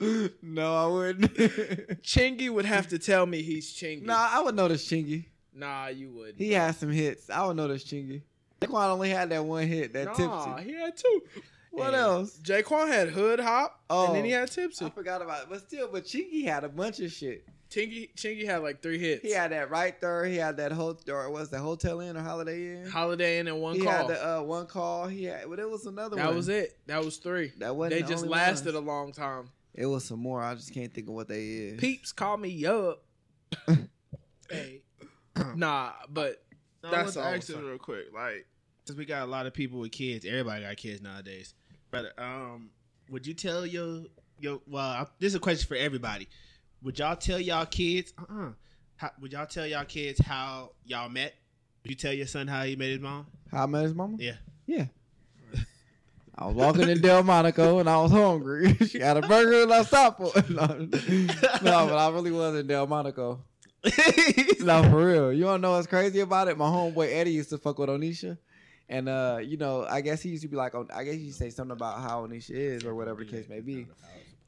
[0.00, 0.28] No.
[0.42, 1.32] no, I wouldn't.
[2.02, 4.02] Chingy would have to tell me he's Chingy.
[4.04, 5.26] nah, I would notice Chingy.
[5.52, 6.36] nah, you would.
[6.36, 7.28] He had some hits.
[7.28, 8.22] I would notice Chingy.
[8.62, 10.70] J-Kwon only had that one hit, that Nah, tipsy.
[10.70, 11.20] he had two.
[11.70, 12.38] What And else?
[12.38, 14.06] J-Kwon had Hood Hop, Oh.
[14.06, 14.86] and then he oh, had Tipsy.
[14.86, 15.48] I forgot about it.
[15.50, 17.46] But still, but Chingy had a bunch of shit.
[17.70, 19.22] Chingy, Chingy had like three hits.
[19.22, 20.24] He had that right there.
[20.24, 22.86] He had that whole or was the Hotel Inn or Holiday Inn?
[22.88, 23.92] Holiday Inn and one he call.
[23.92, 25.06] had the uh, one call.
[25.08, 26.18] He had, but it was another one.
[26.18, 26.36] that one.
[26.36, 26.78] was it.
[26.86, 27.52] That was three.
[27.58, 28.86] That wasn't They the just only lasted ones.
[28.86, 29.50] a long time.
[29.74, 30.42] It was some more.
[30.42, 31.80] I just can't think of what they is.
[31.80, 33.02] Peeps call me up.
[34.48, 34.82] Hey.
[35.56, 36.42] Nah, but
[36.82, 37.28] No, That's That's all all.
[37.30, 37.64] I'm Ask saying.
[37.64, 38.46] real quick, like,
[38.84, 41.52] since we got a lot of people with kids, everybody got kids nowadays.
[41.90, 42.70] Brother, um,
[43.10, 44.04] would you tell your
[44.38, 44.60] your?
[44.68, 46.28] Well, I- this is a question for everybody.
[46.82, 48.12] Would y'all tell y'all kids?
[48.18, 48.48] Uh, uh
[48.96, 51.34] how, would y'all tell y'all kids how y'all met?
[51.82, 53.26] Would you tell your son how he met his mom?
[53.50, 54.16] How I met his mama?
[54.18, 54.36] Yeah.
[54.66, 54.86] Yeah.
[56.38, 58.74] I was walking in Delmonico and I was hungry.
[58.88, 60.50] she had a burger and I stopped for it.
[60.50, 63.40] No, no, but I really was in Delmonico.
[64.62, 65.32] No, for real.
[65.32, 66.56] You wanna know what's crazy about it?
[66.56, 68.38] My homeboy Eddie used to fuck with Onisha.
[68.88, 71.20] And uh, you know, I guess he used to be like, oh, I guess he
[71.20, 73.86] used to say something about how Onisha is or whatever the case may be.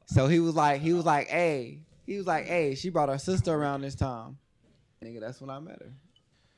[0.07, 3.19] So he was like, he was like, hey, he was like, hey, she brought her
[3.19, 4.39] sister around this time.
[5.03, 5.91] Nigga, that's when I met her.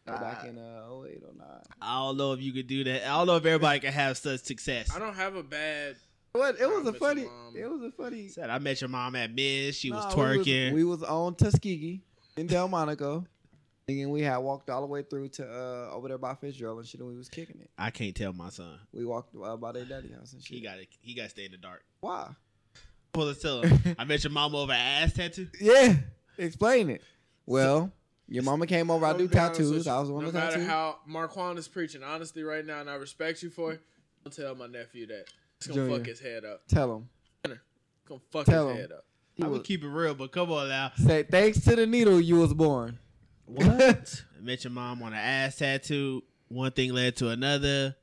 [0.06, 1.48] Back in uh 08, 09.
[1.82, 3.04] I don't know if you could do that.
[3.04, 4.96] I don't know if everybody can have such success.
[4.96, 5.98] I don't have a bad.
[6.32, 6.58] What?
[6.60, 7.28] It was I a met funny.
[7.54, 8.30] It was a funny.
[8.30, 9.76] Said I met your mom at Miz.
[9.76, 10.72] She was twerking.
[10.74, 12.02] We was, we was on Tuskegee
[12.38, 13.26] in Delmonico,
[13.90, 16.88] and we had walked all the way through to uh, over there by Fitzgerald and
[16.88, 17.70] shit, and we was kicking it.
[17.78, 18.80] I can't tell my son.
[18.94, 20.56] We walked uh, by their daddy house and shit.
[20.58, 21.84] He got to He got to stay in the dark.
[22.00, 22.30] Why?
[23.14, 23.96] Pull us tell him.
[24.00, 25.48] I met your mama over an ass tattoo.
[25.60, 25.96] Yeah,
[26.38, 27.02] explain it.
[27.46, 27.92] Well,
[28.28, 29.06] your mama came over.
[29.06, 29.88] I do gonna honest tattoos.
[29.88, 32.90] I was one no of the matter how Marquand is preaching honestly right now, and
[32.90, 33.82] I respect you for it,
[34.24, 35.26] don't tell my nephew that.
[35.58, 35.98] It's gonna Junior.
[35.98, 36.62] fuck his head up.
[36.68, 37.10] Tell him.
[37.46, 37.60] It's
[38.08, 38.82] gonna fuck Tell his him.
[38.84, 39.06] head up.
[39.36, 40.92] He I would was- keep it real, but come on now.
[40.98, 42.98] say thanks to the needle you was born.
[43.46, 44.24] What?
[44.38, 46.24] I met your mom on an ass tattoo.
[46.48, 47.96] One thing led to another.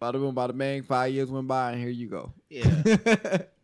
[0.00, 0.82] Bada boom, bada bang.
[0.82, 2.32] Five years went by, and here you go.
[2.48, 2.64] Yeah.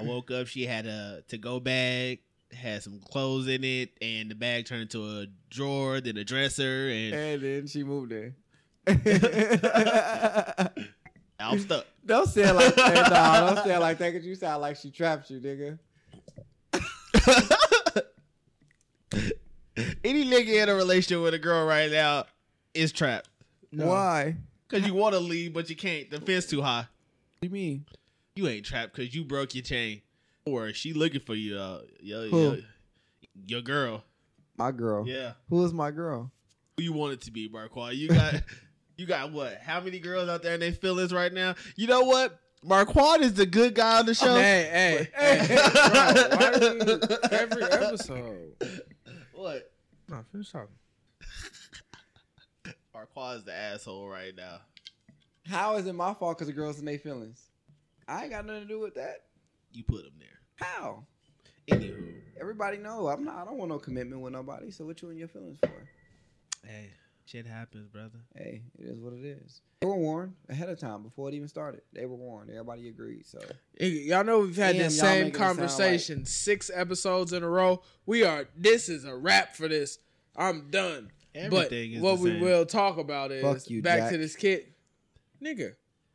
[0.00, 0.46] I woke up.
[0.46, 2.20] She had a to go bag,
[2.52, 6.88] had some clothes in it, and the bag turned into a drawer, then a dresser,
[6.88, 8.34] and and then she moved in.
[11.38, 11.86] I'm stuck.
[12.04, 13.10] don't say it like that.
[13.10, 15.78] No, don't say it like that because you sound like she trapped you, nigga.
[20.04, 22.24] Any nigga in a relationship with a girl right now
[22.74, 23.28] is trapped
[23.70, 24.36] Why?
[24.68, 26.10] because you want to leave, but you can't.
[26.10, 26.86] The fence too high.
[27.38, 27.86] What do you mean?
[28.40, 30.00] You ain't trapped because you broke your chain,
[30.46, 31.58] or she looking for you.
[31.58, 32.42] Uh, yo, Who?
[32.42, 32.58] yo,
[33.46, 34.02] your girl.
[34.56, 35.06] My girl.
[35.06, 35.32] Yeah.
[35.50, 36.32] Who is my girl?
[36.80, 37.96] who you want it to be, Marquand.
[37.96, 38.42] You got
[38.96, 39.58] you got what?
[39.62, 41.54] How many girls out there in their feelings right now?
[41.76, 42.40] You know what?
[42.64, 44.34] Marquand is the good guy on the show.
[44.34, 45.56] Hey, hey, hey, bro,
[46.38, 48.54] why do you, every episode?
[49.34, 49.70] What?
[50.08, 50.68] No, finish talking.
[52.94, 54.60] Marquand is the asshole right now.
[55.46, 57.49] How is it my fault because the girls in their feelings?
[58.10, 59.22] I ain't got nothing to do with that.
[59.72, 60.40] You put him there.
[60.56, 61.04] How?
[61.68, 63.36] Anywho, Everybody know I'm not.
[63.36, 64.70] I don't want no commitment with nobody.
[64.70, 65.70] So what you in your feelings for?
[66.66, 66.90] hey,
[67.26, 68.18] shit happens, brother.
[68.34, 69.60] Hey, it is what it is.
[69.80, 71.82] They were warned ahead of time before it even started.
[71.92, 72.50] They were warned.
[72.50, 73.26] Everybody agreed.
[73.26, 73.38] So
[73.78, 77.48] Y'all know we've had Damn, this same making it sound conversation six episodes in a
[77.48, 77.82] row.
[78.06, 78.46] We are.
[78.56, 79.98] This is a wrap for this.
[80.36, 81.10] I'm done.
[81.34, 82.40] Everything but is what the we same.
[82.40, 84.10] will talk about is Fuck you, back Jack.
[84.12, 84.72] to this kid,
[85.42, 85.74] nigga.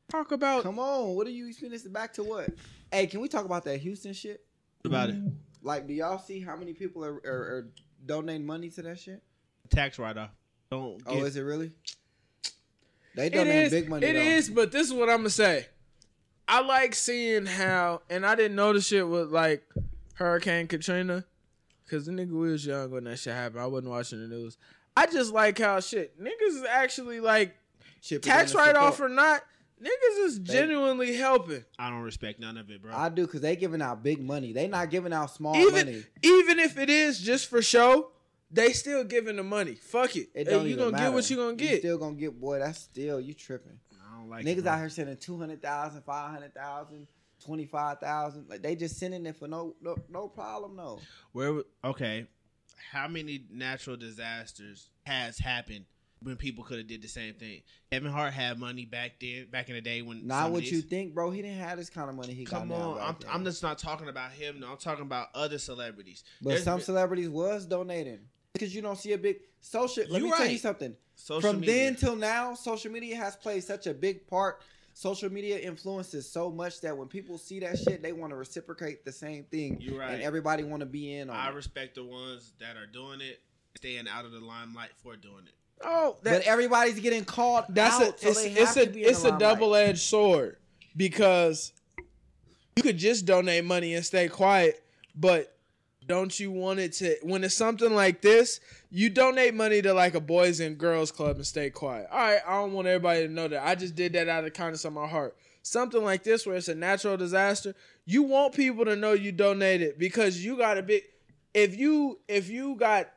[0.10, 2.49] Talk about come on, what are you finishing back to what?
[2.91, 4.45] Hey, can we talk about that Houston shit?
[4.82, 5.16] What about it?
[5.64, 7.68] Like, do y'all see how many people are, are, are
[8.06, 9.24] donating money to that shit?
[9.70, 10.30] Tax write off.
[10.70, 11.01] Don't.
[11.08, 11.72] Oh, is it really?
[13.16, 13.72] They It donate is.
[13.72, 14.06] big money.
[14.06, 14.20] It though.
[14.20, 15.66] is, but this is what I'm gonna say.
[16.47, 19.64] I like seeing how, and I didn't know the shit with like
[20.14, 21.26] Hurricane Katrina,
[21.84, 23.62] because the nigga was young when that shit happened.
[23.62, 24.58] I wasn't watching the news.
[24.95, 27.56] I just like how shit niggas is actually like
[28.01, 29.41] Chipping tax write off or not.
[29.82, 31.65] Niggas is They- genuinely helping.
[31.78, 32.95] I don't respect none of it, bro.
[32.95, 34.53] I do because they giving out big money.
[34.53, 36.03] They not giving out small Even money.
[36.23, 38.11] even if it is just for show,
[38.49, 39.76] they still giving the money.
[39.76, 40.30] Fuck it.
[40.34, 41.05] It Hey, you gonna matter.
[41.05, 41.80] get what you gonna You get.
[41.80, 42.59] still gonna get boy.
[42.59, 43.80] That's still you tripping.
[43.91, 47.07] I don't don't like Niggas it, out here sending 200,000, 500,000,
[47.43, 48.47] 25,000.
[48.49, 50.99] Like they just sending it for no no, no problem, no.
[51.34, 52.28] Where okay,
[52.91, 55.86] how many natural disasters has happened
[56.26, 57.61] when people could have did the same thing?
[57.91, 61.13] Kevin Hart had money back then, back in the day when Not what you think,
[61.13, 61.30] bro.
[61.30, 63.15] He didn't have this kind of money he Come on, I'm.
[63.30, 64.59] I'm just not talking about him.
[64.59, 66.23] No, I'm talking about other celebrities.
[66.41, 68.19] But There's some been- celebrities was donating
[68.53, 70.03] because you don't see a big social.
[70.09, 70.95] Let me tell you something.
[71.15, 71.76] social From media.
[71.76, 74.61] then till now, social media has played such a big part.
[74.97, 79.03] Social media influences so much that when people see that shit, they want to reciprocate
[79.03, 80.11] the same thing, You're right.
[80.13, 81.53] and everybody want to be in on I it.
[81.53, 83.41] respect the ones that are doing it,
[83.76, 85.53] staying out of the limelight for doing it.
[85.84, 89.23] Oh, but everybody's getting called That's out, a so it's, they it's have a it's
[89.23, 90.57] a double edged sword
[90.95, 91.73] because
[92.76, 94.84] you could just donate money and stay quiet,
[95.15, 95.55] but
[96.07, 98.59] don't you want it to when it's something like this,
[98.89, 102.07] you donate money to like a boys and girls club and stay quiet.
[102.11, 103.65] All right, I don't want everybody to know that.
[103.65, 105.36] I just did that out of the kindness of my heart.
[105.63, 107.73] Something like this where it's a natural disaster,
[108.05, 111.03] you want people to know you donated because you got a big
[111.55, 113.09] if you if you got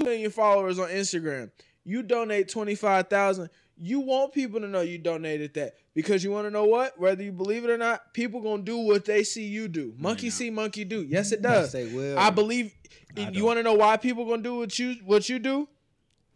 [0.00, 1.50] 2 million followers on Instagram,
[1.84, 6.50] you donate 25,000, you want people to know you donated that because you want to
[6.50, 6.98] know what?
[6.98, 9.94] Whether you believe it or not, people going to do what they see you do.
[9.98, 10.30] Monkey know.
[10.30, 11.02] see, monkey do.
[11.08, 11.72] Yes, it Yes, does.
[11.72, 12.18] they will.
[12.18, 12.72] I believe
[13.16, 15.68] I you want to know why people going to do what you what you do?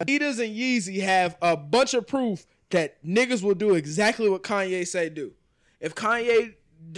[0.01, 4.87] Adidas and Yeezy have a bunch of proof that niggas will do exactly what Kanye
[4.87, 5.33] say do.
[5.81, 6.55] If Kanye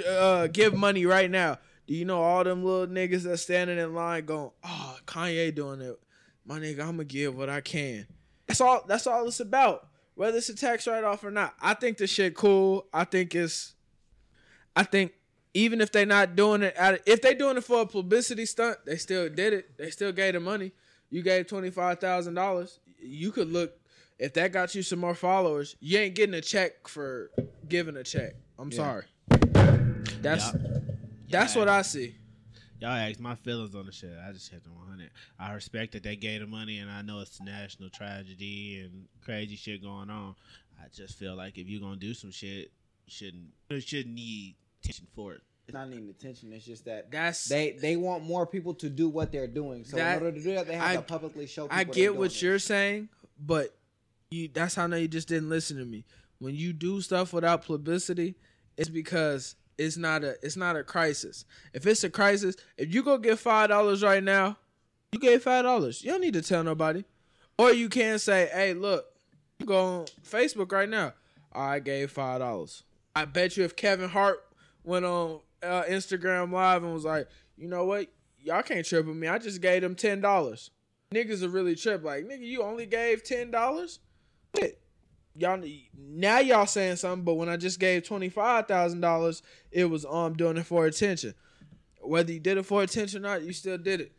[0.07, 3.93] uh, give money right now, do you know all them little niggas that standing in
[3.95, 5.99] line going, "Oh, Kanye doing it,
[6.45, 8.05] my nigga, I'm gonna give what I can."
[8.51, 8.83] That's all.
[8.85, 9.87] That's all it's about.
[10.15, 12.85] Whether it's a tax write off or not, I think this shit cool.
[12.93, 13.75] I think it's.
[14.75, 15.13] I think
[15.53, 18.45] even if they're not doing it, out of, if they're doing it for a publicity
[18.45, 19.77] stunt, they still did it.
[19.77, 20.73] They still gave the money.
[21.09, 22.79] You gave twenty five thousand dollars.
[22.99, 23.71] You could look
[24.19, 25.77] if that got you some more followers.
[25.79, 27.31] You ain't getting a check for
[27.69, 28.33] giving a check.
[28.59, 28.75] I'm Yeah.
[28.77, 29.05] sorry.
[30.21, 30.51] That's
[31.29, 31.59] that's Yeah.
[31.59, 32.15] what I see.
[32.81, 34.09] Y'all asked my feelings on the shit.
[34.27, 35.11] I just hit the 100.
[35.39, 39.05] I respect that they gave the money, and I know it's a national tragedy and
[39.23, 40.33] crazy shit going on.
[40.81, 42.71] I just feel like if you're gonna do some shit,
[43.05, 45.41] you shouldn't you shouldn't need attention for it.
[45.67, 46.51] It's not needing attention.
[46.53, 49.85] It's just that That's they they want more people to do what they're doing.
[49.85, 51.65] So That- in order to do that, they have I- to publicly show.
[51.65, 52.41] People I get doing what it.
[52.41, 53.09] you're saying,
[53.39, 53.77] but
[54.31, 56.03] you that's how I know you just didn't listen to me.
[56.39, 58.33] When you do stuff without publicity,
[58.75, 61.45] it's because it's not a it's not a crisis.
[61.73, 64.57] If it's a crisis, if you go get five dollars right now,
[65.11, 66.03] you gave five dollars.
[66.03, 67.03] You don't need to tell nobody.
[67.57, 69.05] Or you can say, hey, look,
[69.65, 71.13] go on Facebook right now.
[71.53, 72.83] I gave five dollars.
[73.15, 74.39] I bet you if Kevin Hart
[74.83, 78.07] went on uh, Instagram Live and was like, you know what,
[78.39, 79.27] y'all can't trip with me.
[79.27, 80.71] I just gave them ten dollars.
[81.13, 82.03] Niggas are really trip.
[82.03, 83.99] Like, nigga, you only gave ten dollars.
[85.35, 85.63] Y'all
[85.97, 90.05] now y'all saying something, but when I just gave twenty five thousand dollars, it was
[90.05, 91.33] um doing it for attention.
[92.01, 94.11] Whether you did it for attention or not, you still did it.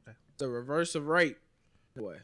[0.00, 0.16] Okay.
[0.38, 1.38] The reverse of rape.
[1.94, 2.16] Boy.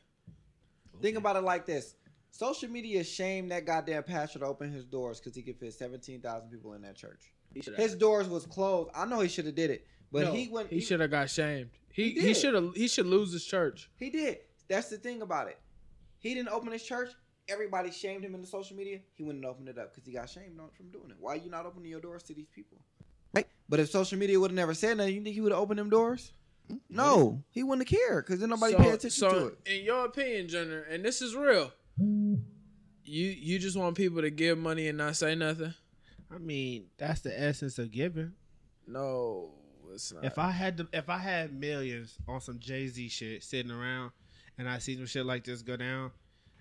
[1.01, 1.95] Think about it like this:
[2.31, 6.20] social media shamed that goddamn pastor to open his doors because he could fit seventeen
[6.20, 7.33] thousand people in that church.
[7.76, 8.91] His doors was closed.
[8.95, 10.70] I know he should have did it, but No, he went.
[10.70, 11.70] He should have got shamed.
[11.93, 13.89] He He he should have he should lose his church.
[13.97, 14.39] He did.
[14.68, 15.59] That's the thing about it.
[16.18, 17.11] He didn't open his church.
[17.49, 18.99] Everybody shamed him in the social media.
[19.15, 21.17] He wouldn't open it up because he got shamed on from doing it.
[21.19, 22.79] Why you not opening your doors to these people?
[23.35, 23.47] Right.
[23.69, 25.79] But if social media would have never said nothing, you think he would have opened
[25.79, 26.33] them doors?
[26.71, 26.97] Mm-hmm.
[26.97, 29.59] No, he wouldn't have cared because then nobody so, paid attention so to it.
[29.67, 32.37] in your opinion, Jenner, and this is real, you
[33.05, 35.73] you just want people to give money and not say nothing?
[36.31, 38.33] I mean, that's the essence of giving.
[38.87, 39.51] No,
[39.93, 40.25] it's not.
[40.25, 44.13] If I had to, if I had millions on some Jay Z shit sitting around,
[44.59, 46.11] and I see some shit like this go down,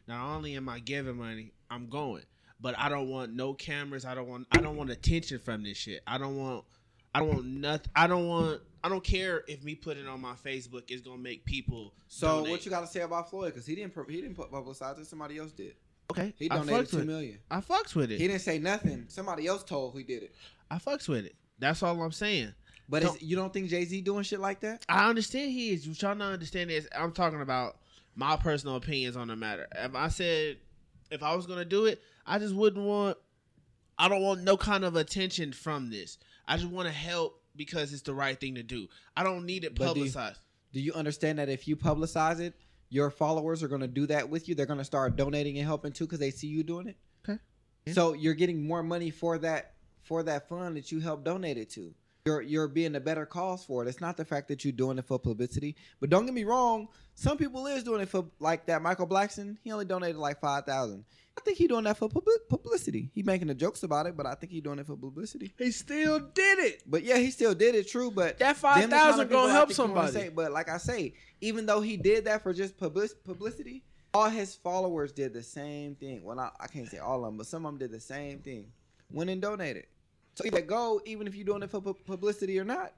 [0.08, 2.24] not only am I giving money, I'm going.
[2.60, 4.06] But I don't want no cameras.
[4.06, 4.48] I don't want.
[4.52, 6.02] I don't want attention from this shit.
[6.08, 6.66] I don't want.
[7.14, 7.92] I don't want nothing.
[7.96, 8.62] I don't want.
[8.84, 11.94] I don't care if me putting it on my Facebook is gonna make people.
[12.08, 12.52] So donate.
[12.52, 13.54] what you got to say about Floyd?
[13.54, 15.08] Because he didn't he didn't put publicize it.
[15.08, 15.76] Somebody else did.
[16.10, 17.38] Okay, He donated two million.
[17.52, 18.20] I fucks with it.
[18.20, 19.06] He didn't say nothing.
[19.10, 20.34] Somebody else told who did it.
[20.72, 21.36] I fucks with it.
[21.60, 22.54] That's all I'm saying.
[22.90, 24.86] But Don't- is, you don't think Jay Z doing shit like that?
[24.88, 25.88] I understand he is.
[25.88, 27.78] What y'all not understand is I'm talking about
[28.18, 29.68] my personal opinions on the matter.
[29.74, 30.58] If I said
[31.10, 33.18] if I was gonna do it, I just wouldn't want.
[33.98, 36.18] I don't want no kind of attention from this.
[36.48, 38.88] I just want to help because it's the right thing to do.
[39.16, 40.40] I don't need it But do you- publicized.
[40.74, 42.54] Do you understand that if you publicize it,
[42.90, 44.54] your followers are going to do that with you?
[44.54, 46.98] They're going to start donating and helping too because they see you doing it.
[47.28, 47.40] Okay.
[47.88, 47.94] Yeah.
[47.94, 51.70] So you're getting more money for that for that fund that you helped donate it
[51.72, 51.94] to.
[52.28, 53.88] You're you're being a better cause for it.
[53.88, 55.76] It's not the fact that you're doing it for publicity.
[56.00, 59.58] But don't get me wrong, some people is doing it for like that Michael Blackson.
[59.64, 61.06] He only donated like five thousand.
[61.38, 63.12] I think he doing that for pub- publicity.
[63.14, 65.54] He making the jokes about it, but I think he doing it for publicity.
[65.58, 66.82] He still did it.
[66.88, 67.88] But yeah, he still did it.
[67.88, 70.26] True, but That five thousand gonna help think you wanna somebody.
[70.28, 73.84] say- but like I say, even though he did that for just public- publicity,
[74.16, 76.24] all his followers did the same thing.
[76.24, 78.40] Well, not, I can't say all of them, but some of them did the same
[78.40, 78.72] thing.
[79.12, 79.86] Went and donated.
[80.38, 82.94] So either go, even if you're doing it for publicity or not,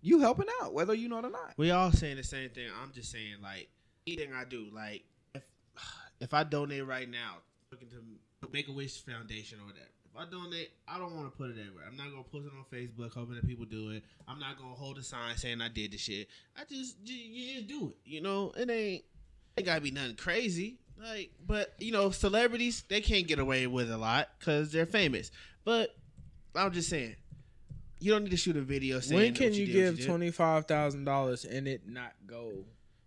[0.00, 1.54] you helping out, whether you know it or not.
[1.56, 2.68] We all saying the same thing.
[2.80, 3.68] I'm just saying, like,
[4.06, 5.02] anything I do, like,
[5.34, 5.42] if
[6.20, 7.38] if I donate right now,
[7.72, 9.88] looking to Make a Wish Foundation or whatever.
[10.04, 11.82] If I donate, I don't want to put it everywhere.
[11.90, 14.04] I'm not gonna post it on Facebook hoping that people do it.
[14.28, 16.28] I'm not gonna hold a sign saying I did the shit.
[16.56, 18.08] I just you just do it.
[18.08, 19.02] You know, it ain't
[19.56, 20.78] it gotta be nothing crazy.
[20.96, 25.32] Like, but you know, celebrities they can't get away with a lot because they're famous.
[25.64, 25.96] But
[26.56, 27.16] I'm just saying,
[28.00, 29.20] you don't need to shoot a video saying.
[29.20, 32.64] When can what you did, give twenty five thousand dollars and it not go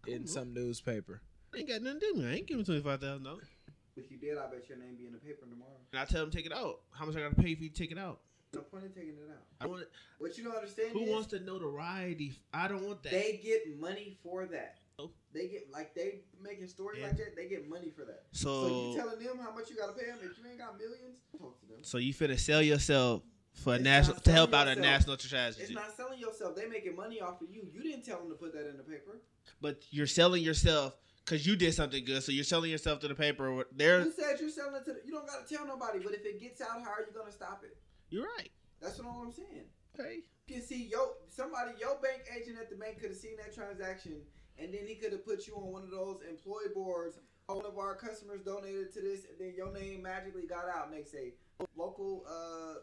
[0.08, 1.22] in some newspaper?
[1.54, 2.30] I ain't got nothing to do with it.
[2.30, 3.47] I ain't giving twenty five thousand dollars.
[3.95, 5.72] If you did, I bet your name be in the paper tomorrow.
[5.91, 6.80] And I tell them take it out.
[6.91, 8.20] How much I gotta pay for you to take it out?
[8.54, 9.43] No point in taking it out.
[9.62, 9.84] I want.
[10.18, 12.34] What you don't understand Who is wants the notoriety?
[12.54, 13.12] I don't want that.
[13.12, 14.78] they get money for that.
[14.97, 15.12] Oh.
[15.34, 17.08] They get like they making stories Yeah.
[17.08, 17.36] like that.
[17.36, 18.24] They get money for that.
[18.32, 20.78] So, so, you telling them how much you gotta pay them if you ain't got
[20.78, 21.20] millions?
[21.38, 21.78] Talk to them.
[21.84, 23.22] so you finna sell yourself
[23.54, 26.56] for a It's national to help out a national national It's not selling yourself.
[26.56, 27.68] They making money off of you.
[27.74, 29.22] You didn't tell them to put that in the paper.
[29.62, 30.95] but you're selling yourself
[31.26, 32.24] because you did something good.
[32.24, 33.66] So you're selling yourself to the paper.
[33.76, 34.93] There, They're said you're selling it to?
[34.93, 36.00] The, you don't gotta tell nobody.
[36.00, 37.78] But if it gets out, how are you gonna stop it?
[38.10, 38.50] you're right.
[38.82, 39.66] That's what I'm saying.
[40.00, 40.20] Okay.
[40.47, 43.54] You can see yo somebody your bank agent at the bank could have seen that
[43.54, 44.22] transaction
[44.58, 47.18] and then he could have put you on one of those employee boards.
[47.47, 50.91] One of our customers donated to this, and then your name magically got out.
[50.91, 51.34] Next day,
[51.76, 52.76] local uh,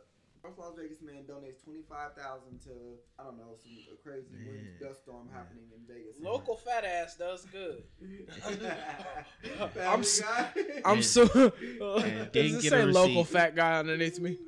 [0.46, 2.70] North Las Vegas man donates twenty five thousand to
[3.18, 6.16] I don't know some crazy wind dust storm happening in Vegas.
[6.22, 7.82] Local fat ass does good.
[9.80, 10.50] I'm s- Guy.
[10.84, 11.22] I'm so.
[11.26, 14.38] And Does it get say a local fat guy underneath me?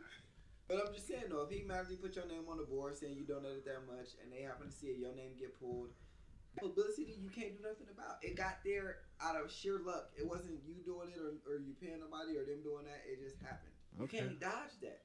[0.68, 3.16] But I'm just saying though, if he magically put your name on the board saying
[3.16, 5.90] you donated that much, and they happen to see it, your name get pulled.
[6.61, 8.18] Publicity you can't do nothing about.
[8.22, 10.11] It got there out of sheer luck.
[10.18, 13.03] It wasn't you doing it or, or you paying somebody or them doing that.
[13.07, 13.72] It just happened.
[13.99, 14.18] You Okay.
[14.18, 15.01] can't dodge that.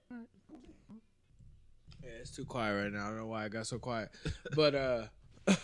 [2.04, 3.06] Yeah, it's too quiet right now.
[3.06, 4.10] I don't know why I got so quiet.
[4.56, 5.04] But uh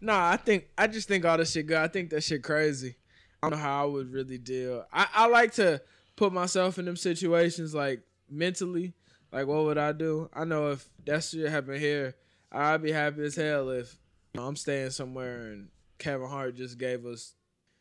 [0.00, 1.76] nah, I think I just think all this shit good.
[1.76, 2.96] I think that shit crazy.
[3.42, 4.84] I don't know how I would really deal.
[4.92, 5.80] I, I like to
[6.16, 8.94] put myself in them situations like mentally.
[9.32, 10.28] Like what would I do?
[10.32, 12.16] I know if that shit happened here,
[12.50, 13.96] I'd be happy as hell if
[14.34, 17.34] you know, I'm staying somewhere and Kevin Hart just gave us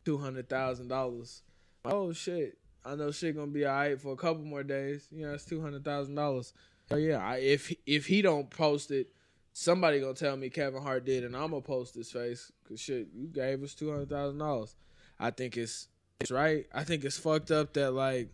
[0.05, 1.41] two hundred thousand dollars.
[1.86, 2.57] Oh shit.
[2.88, 5.08] I know shit gonna be alright for a couple more days.
[5.12, 6.54] You know, it's two hundred thousand dollars.
[6.90, 9.08] Oh yeah, I, if if he don't post it,
[9.52, 12.50] somebody gonna tell me Kevin Hart did, and I'm gonna post his face.
[12.68, 14.76] Cause shit, you gave us two hundred thousand dollars.
[15.20, 15.90] I think it's
[16.22, 16.66] it's right.
[16.74, 18.30] I think it's fucked up that like.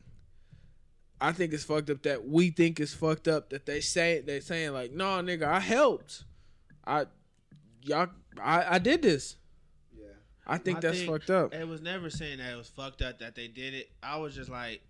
[1.20, 4.40] I think it's fucked up that we think it's fucked up that they say they
[4.40, 6.26] saying like, no, nigga, I helped.
[6.86, 7.06] I,
[7.82, 8.10] y'all,
[8.42, 9.38] I, I did this.
[10.46, 11.54] I think I that's think- fucked up.
[11.54, 13.92] It was never saying that it was fucked up that they did it.
[14.02, 14.82] I was just like,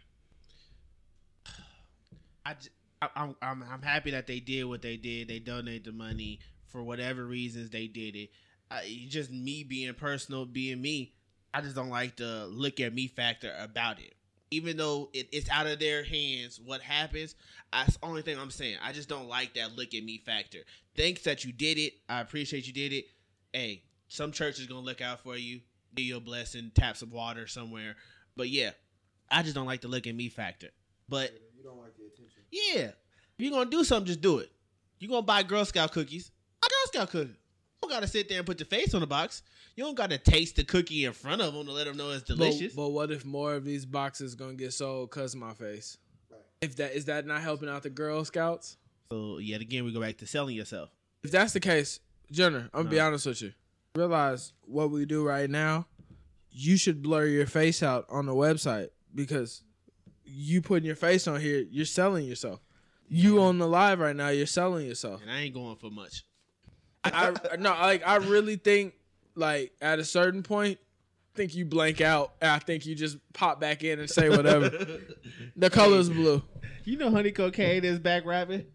[2.46, 2.70] I, j-
[3.02, 5.28] I am I'm, I'm happy that they did what they did.
[5.28, 8.30] They donated the money for whatever reasons they did it.
[8.72, 11.14] I, just me being personal, being me.
[11.54, 14.16] I just don't like the look at me factor about it.
[14.50, 17.36] Even though it, it's out of their hands, what happens?
[17.72, 18.78] That's the only thing I'm saying.
[18.84, 20.60] I just don't like that look at me factor.
[20.96, 21.94] Thanks that you did it.
[22.10, 23.06] I appreciate you did it.
[23.52, 23.84] Hey,
[24.14, 25.60] some church is gonna look out for you,
[25.96, 27.96] give you a blessing, tap some water somewhere.
[28.38, 28.72] But yeah,
[29.32, 30.70] I just don't like the look at me factor.
[31.10, 32.44] But You don't like the attention.
[32.52, 32.94] yeah, if
[33.40, 34.52] you're gonna do something, just do it.
[35.00, 36.32] You gonna buy Girl Scout cookies?
[36.62, 37.36] Buy Girl Scout cookies.
[37.36, 39.42] You don't gotta sit there and put your face on the box.
[39.76, 42.22] You don't gotta taste the cookie in front of them to let them know it's
[42.22, 42.76] delicious.
[42.76, 45.98] But, but what if more of these boxes gonna get sold cause of my face?
[46.32, 46.40] Right.
[46.62, 48.78] If that is that not helping out the Girl Scouts?
[49.12, 50.92] so yet again, we go back to selling yourself.
[51.24, 52.00] If that's the case,
[52.32, 53.54] Jenner, I'm gonna be honest with you.
[53.96, 55.86] Realize what we do right now.
[56.50, 59.62] You should blur your face out on the website because
[60.26, 62.60] you putting your face on here, you're selling yourself.
[63.08, 65.22] You on the live right now, you're selling yourself.
[65.22, 66.26] And I ain't going for much.
[67.04, 68.96] I, I no, like I really think
[69.36, 70.80] like at a certain point,
[71.34, 72.34] I think you blank out.
[72.42, 74.70] And I think you just pop back in and say whatever.
[75.56, 76.42] the color's blue.
[76.84, 78.66] You know Honey Cocaine is back rapping?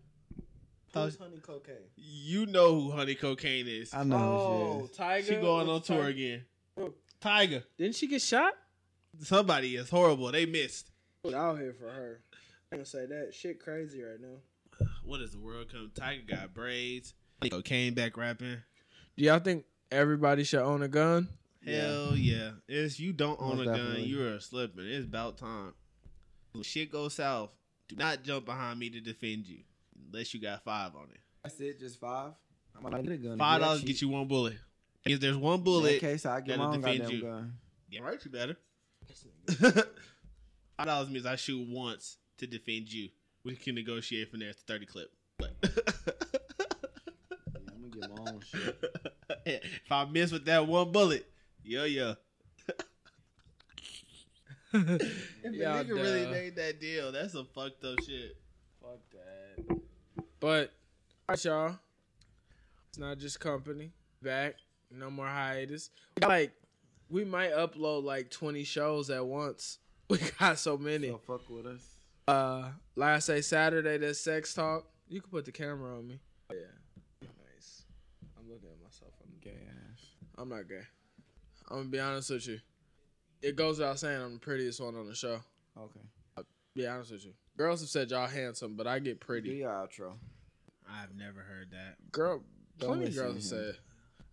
[0.95, 1.77] Who's honey cocaine?
[1.97, 3.93] You know who Honey Cocaine is.
[3.93, 5.25] I know Oh, Tyga.
[5.27, 6.09] She going on tour Tyga?
[6.11, 6.45] again.
[7.21, 7.63] Tyga.
[7.77, 8.55] Didn't she get shot?
[9.21, 10.31] Somebody is horrible.
[10.33, 10.91] They missed.
[11.35, 12.21] Out here for her.
[12.73, 14.87] I'm gonna say that shit crazy right now.
[15.05, 15.91] what is the world come?
[15.95, 17.15] Tyga got braids.
[17.51, 18.59] Cocaine back rapping.
[19.17, 21.29] Do y'all think everybody should own a gun?
[21.67, 22.53] Hell yeah!
[22.69, 24.87] If you don't own Most a gun, you are slipping.
[24.87, 25.75] It's about time.
[26.53, 27.55] When shit goes south,
[27.89, 29.59] do not jump behind me to defend you,
[30.13, 31.21] unless you got five on it.
[31.43, 32.33] That's it, just five.
[32.77, 33.39] I might get a gun.
[33.39, 34.55] Five dollars get you one bullet.
[35.05, 37.23] If there's one bullet, In case I get my that'll own defend goddamn you.
[37.23, 37.53] gun.
[37.91, 38.57] yeah, right, you better.
[40.77, 43.09] Five dollars means I shoot once to defend you.
[43.45, 45.11] We can negotiate from there to thirty clip.
[45.39, 45.71] But Yeah,
[47.75, 48.85] I'm gonna get my own shit.
[49.47, 51.27] if I miss with that one bullet,
[51.65, 52.15] yeah, yeah.
[54.71, 58.37] If a Y'all nigga really made that deal, that's some fucked up shit.
[58.83, 59.81] Fuck that.
[60.41, 60.73] But,
[61.29, 61.79] all right, y'all.
[62.89, 63.91] It's Not Juss company.
[64.23, 64.57] Back.
[64.91, 65.91] No more hiatus.
[66.23, 66.53] Like,
[67.11, 69.79] we might upload like 20 shows at once.
[70.11, 71.09] We got so many.
[71.09, 71.83] So fuck with us.
[72.27, 74.87] Uh, last say Saturday, that's sex talk.
[75.07, 76.19] You can put the camera on me.
[76.51, 76.61] Yeah.
[77.21, 77.83] Nice.
[78.39, 79.13] I'm looking at myself.
[79.23, 80.07] I'm Gay ass.
[80.39, 80.81] I'm not gay.
[81.71, 82.59] I'm gonna be honest with you.
[83.43, 85.41] It goes without saying I'm the prettiest one on the show.
[85.77, 86.45] Okay.
[86.75, 87.33] Be honest with you.
[87.59, 89.51] Girls have said y'all handsome, but I get Do pretty.
[89.57, 90.15] your outro.
[90.91, 91.97] I've never heard that.
[92.11, 92.43] Girl,
[92.79, 93.75] Don't plenty of girls have said.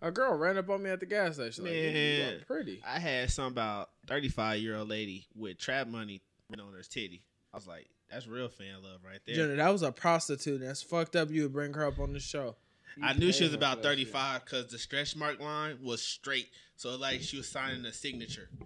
[0.01, 1.63] A girl ran up on me at the gas station.
[1.65, 2.43] Like, "Nigga, you Man.
[2.47, 2.82] pretty.
[2.86, 6.21] I had some about thirty five year old lady with trap money
[6.53, 7.23] on her titty.
[7.53, 9.36] I was like, that's real fan love right there.
[9.36, 10.61] Jenna, that was a prostitute.
[10.61, 11.32] That's fucked up.
[11.32, 12.55] You would bring her up on the show.
[13.01, 14.13] I knew she was about for that thirty shit.
[14.13, 18.49] five because the stretch mark line was straight, so like she was signing a signature.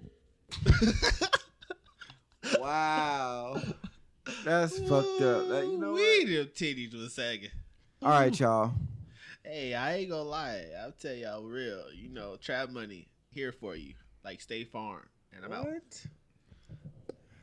[2.60, 3.62] Wow.
[4.43, 5.47] That's fucked up.
[5.49, 7.51] That, you know we them titties was sagging.
[8.01, 8.73] All right, y'all.
[9.43, 10.65] Hey, I ain't gonna lie.
[10.82, 11.86] I'll tell y'all real.
[11.93, 15.65] You know, trap money here for you, like State Farm, and I'm out.
[15.65, 16.05] What?